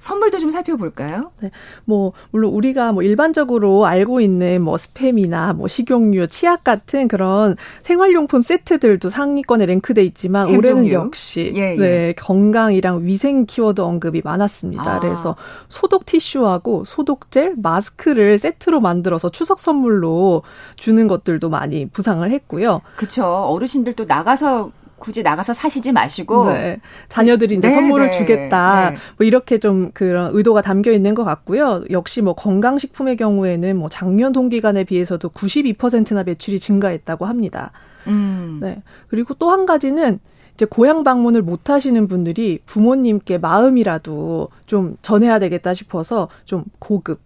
선물도 0.03 0.41
좀 0.41 0.51
살펴볼까요? 0.51 1.31
네. 1.41 1.51
뭐 1.85 2.13
물론 2.33 2.53
우리가 2.53 2.91
뭐 2.93 3.05
일반적으로 3.05 3.87
알고 3.87 4.21
있는 4.21 4.61
뭐 4.61 4.75
스팸이나 4.75 5.55
뭐 5.55 5.69
식용유, 5.69 6.27
치약 6.27 6.65
같은 6.65 7.07
그런 7.07 7.57
생활용품 7.83 8.43
세트들도 8.43 9.09
상위권에 9.09 9.65
랭크돼 9.67 10.03
있지만 10.03 10.49
올해는 10.49 10.91
역시 10.91 11.53
예, 11.55 11.77
예. 11.77 11.77
네, 11.77 12.13
건강이랑 12.15 13.05
위생 13.05 13.47
키워드 13.47 13.81
언급이 13.81 14.23
많았습니다. 14.25 14.97
아. 14.97 14.99
그래서 14.99 15.37
소독 15.69 16.05
티슈하고 16.05 16.85
소독젤, 16.85 17.55
마스크를 17.59 18.39
세트로 18.39 18.81
만들어서 18.81 19.29
추석 19.29 19.61
선물로 19.61 20.43
주는 20.75 21.07
것들도 21.07 21.49
많이 21.49 21.87
부상을 21.87 22.29
했고요. 22.29 22.81
그렇죠. 22.97 23.25
어르신들도 23.25 24.07
나가서 24.07 24.73
굳이 25.03 25.25
나가서 25.25 25.53
사시지 25.53 25.91
마시고 25.91 26.53
네. 26.53 26.81
자녀들이 27.09 27.57
이제 27.57 27.67
네, 27.67 27.75
선물을 27.75 28.07
네. 28.07 28.13
주겠다. 28.13 28.91
네. 28.91 28.97
뭐 29.19 29.27
이렇게 29.27 29.59
좀 29.59 29.91
그런 29.93 30.31
의도가 30.33 30.63
담겨 30.63 30.93
있는 30.93 31.15
것 31.15 31.25
같고요. 31.25 31.83
역시 31.91 32.23
뭐 32.23 32.35
건강식품의 32.35 33.17
경우에는 33.17 33.77
뭐 33.77 33.89
작년 33.89 34.33
동기간에 34.33 34.85
비해서도 34.85 35.31
92%나 35.31 36.23
매출이 36.23 36.61
증가했다고 36.61 37.27
합니다. 37.27 37.73
음. 38.07 38.59
네. 38.63 38.81
그리고 39.09 39.35
또 39.35 39.51
한 39.51 39.67
가지는 39.67 40.21
이제 40.55 40.67
고향 40.67 41.03
방문을 41.03 41.43
못 41.43 41.69
하시는 41.69 42.07
분들이 42.07 42.61
부모님께 42.65 43.39
마음이라도 43.39 44.49
좀 44.67 44.97
전해야 45.03 45.41
되겠다 45.41 45.75
싶어서 45.75 46.29
좀 46.45 46.65
고급 46.79 47.21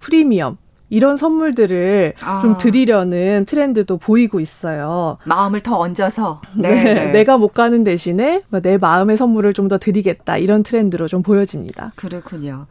프리미엄 0.00 0.58
이런 0.92 1.16
선물들을 1.16 2.12
아. 2.20 2.42
좀 2.42 2.58
드리려는 2.58 3.46
트렌드도 3.46 3.96
보이고 3.96 4.40
있어요. 4.40 5.16
마음을 5.24 5.60
더 5.60 5.78
얹어서. 5.78 6.42
네. 6.54 6.84
네. 6.84 7.06
내가 7.12 7.38
못 7.38 7.48
가는 7.54 7.82
대신에 7.82 8.42
뭐내 8.50 8.76
마음의 8.76 9.16
선물을 9.16 9.54
좀 9.54 9.68
더 9.68 9.78
드리겠다. 9.78 10.36
이런 10.36 10.62
트렌드로 10.62 11.08
좀 11.08 11.22
보여집니다. 11.22 11.92
그렇군요. 11.96 12.66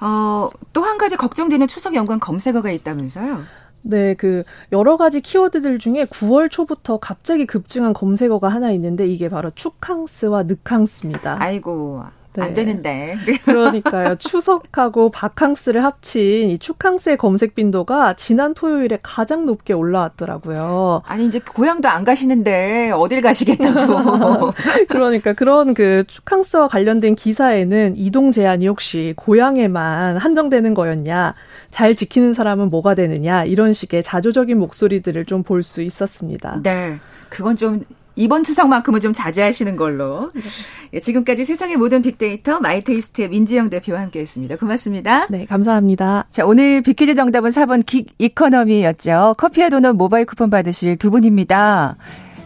어, 0.00 0.50
또 0.74 0.82
한 0.82 0.98
가지 0.98 1.16
걱정되는 1.16 1.66
추석 1.66 1.94
연관 1.94 2.20
검색어가 2.20 2.70
있다면서요? 2.72 3.44
네, 3.82 4.14
그 4.14 4.42
여러 4.72 4.96
가지 4.98 5.20
키워드들 5.22 5.78
중에 5.78 6.04
9월 6.04 6.50
초부터 6.50 6.98
갑자기 6.98 7.46
급증한 7.46 7.94
검색어가 7.94 8.48
하나 8.48 8.70
있는데 8.72 9.06
이게 9.06 9.28
바로 9.30 9.50
축캉스와 9.54 10.42
늑캉스입니다. 10.42 11.38
아이고. 11.40 12.02
네. 12.34 12.42
안 12.42 12.54
되는데. 12.54 13.18
그러니까요. 13.44 14.16
추석하고 14.16 15.10
바캉스를 15.10 15.84
합친 15.84 16.50
이 16.50 16.58
축캉스의 16.58 17.18
검색 17.18 17.54
빈도가 17.54 18.14
지난 18.14 18.54
토요일에 18.54 18.98
가장 19.02 19.44
높게 19.44 19.74
올라왔더라고요. 19.74 21.02
아니 21.04 21.26
이제 21.26 21.38
고향도 21.40 21.88
안 21.88 22.04
가시는데 22.04 22.92
어딜 22.92 23.20
가시겠다고. 23.20 24.52
그러니까 24.88 25.34
그런 25.34 25.74
그 25.74 26.04
축캉스와 26.06 26.68
관련된 26.68 27.14
기사에는 27.14 27.94
이동 27.96 28.32
제한이 28.32 28.66
혹시 28.68 29.12
고향에만 29.16 30.16
한정되는 30.16 30.72
거였냐, 30.74 31.34
잘 31.70 31.94
지키는 31.94 32.32
사람은 32.32 32.70
뭐가 32.70 32.94
되느냐 32.94 33.44
이런 33.44 33.72
식의 33.74 34.02
자조적인 34.02 34.58
목소리들을 34.58 35.24
좀 35.26 35.42
볼 35.42 35.62
수 35.62 35.82
있었습니다. 35.82 36.60
네. 36.62 36.98
그건 37.28 37.56
좀 37.56 37.82
이번 38.16 38.44
추석만큼은 38.44 39.00
좀 39.00 39.12
자제하시는 39.12 39.76
걸로. 39.76 40.30
네. 40.34 41.00
지금까지 41.00 41.44
세상의 41.44 41.76
모든 41.76 42.02
빅데이터 42.02 42.60
마이테이스트의 42.60 43.28
민지영 43.28 43.70
대표와 43.70 44.00
함께했습니다. 44.00 44.56
고맙습니다. 44.56 45.26
네, 45.30 45.46
감사합니다. 45.46 46.26
자, 46.30 46.44
오늘 46.44 46.82
빅퀴즈 46.82 47.14
정답은 47.14 47.50
4번 47.50 47.84
긱 47.86 48.06
이코노미였죠. 48.18 49.36
커피와 49.38 49.70
도넛 49.70 49.96
모바일 49.96 50.26
쿠폰 50.26 50.50
받으실 50.50 50.96
두 50.96 51.10
분입니다. 51.10 51.96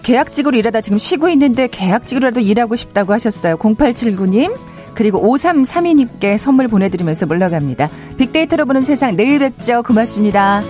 계약직으로 0.03 0.57
일하다 0.57 0.81
지금 0.83 0.99
쉬고 0.99 1.29
있는데 1.31 1.67
계약직으로라도 1.67 2.41
일하고 2.41 2.77
싶다고 2.77 3.13
하셨어요. 3.13 3.57
0879님. 3.57 4.57
그리고 4.95 5.21
5332님께 5.21 6.39
선물 6.39 6.69
보내드리면서 6.69 7.27
물러갑니다. 7.27 7.91
빅데이터로 8.17 8.65
보는 8.65 8.83
세상 8.83 9.15
내일 9.15 9.41
뵙죠. 9.41 9.83
고맙습니다. 9.83 10.63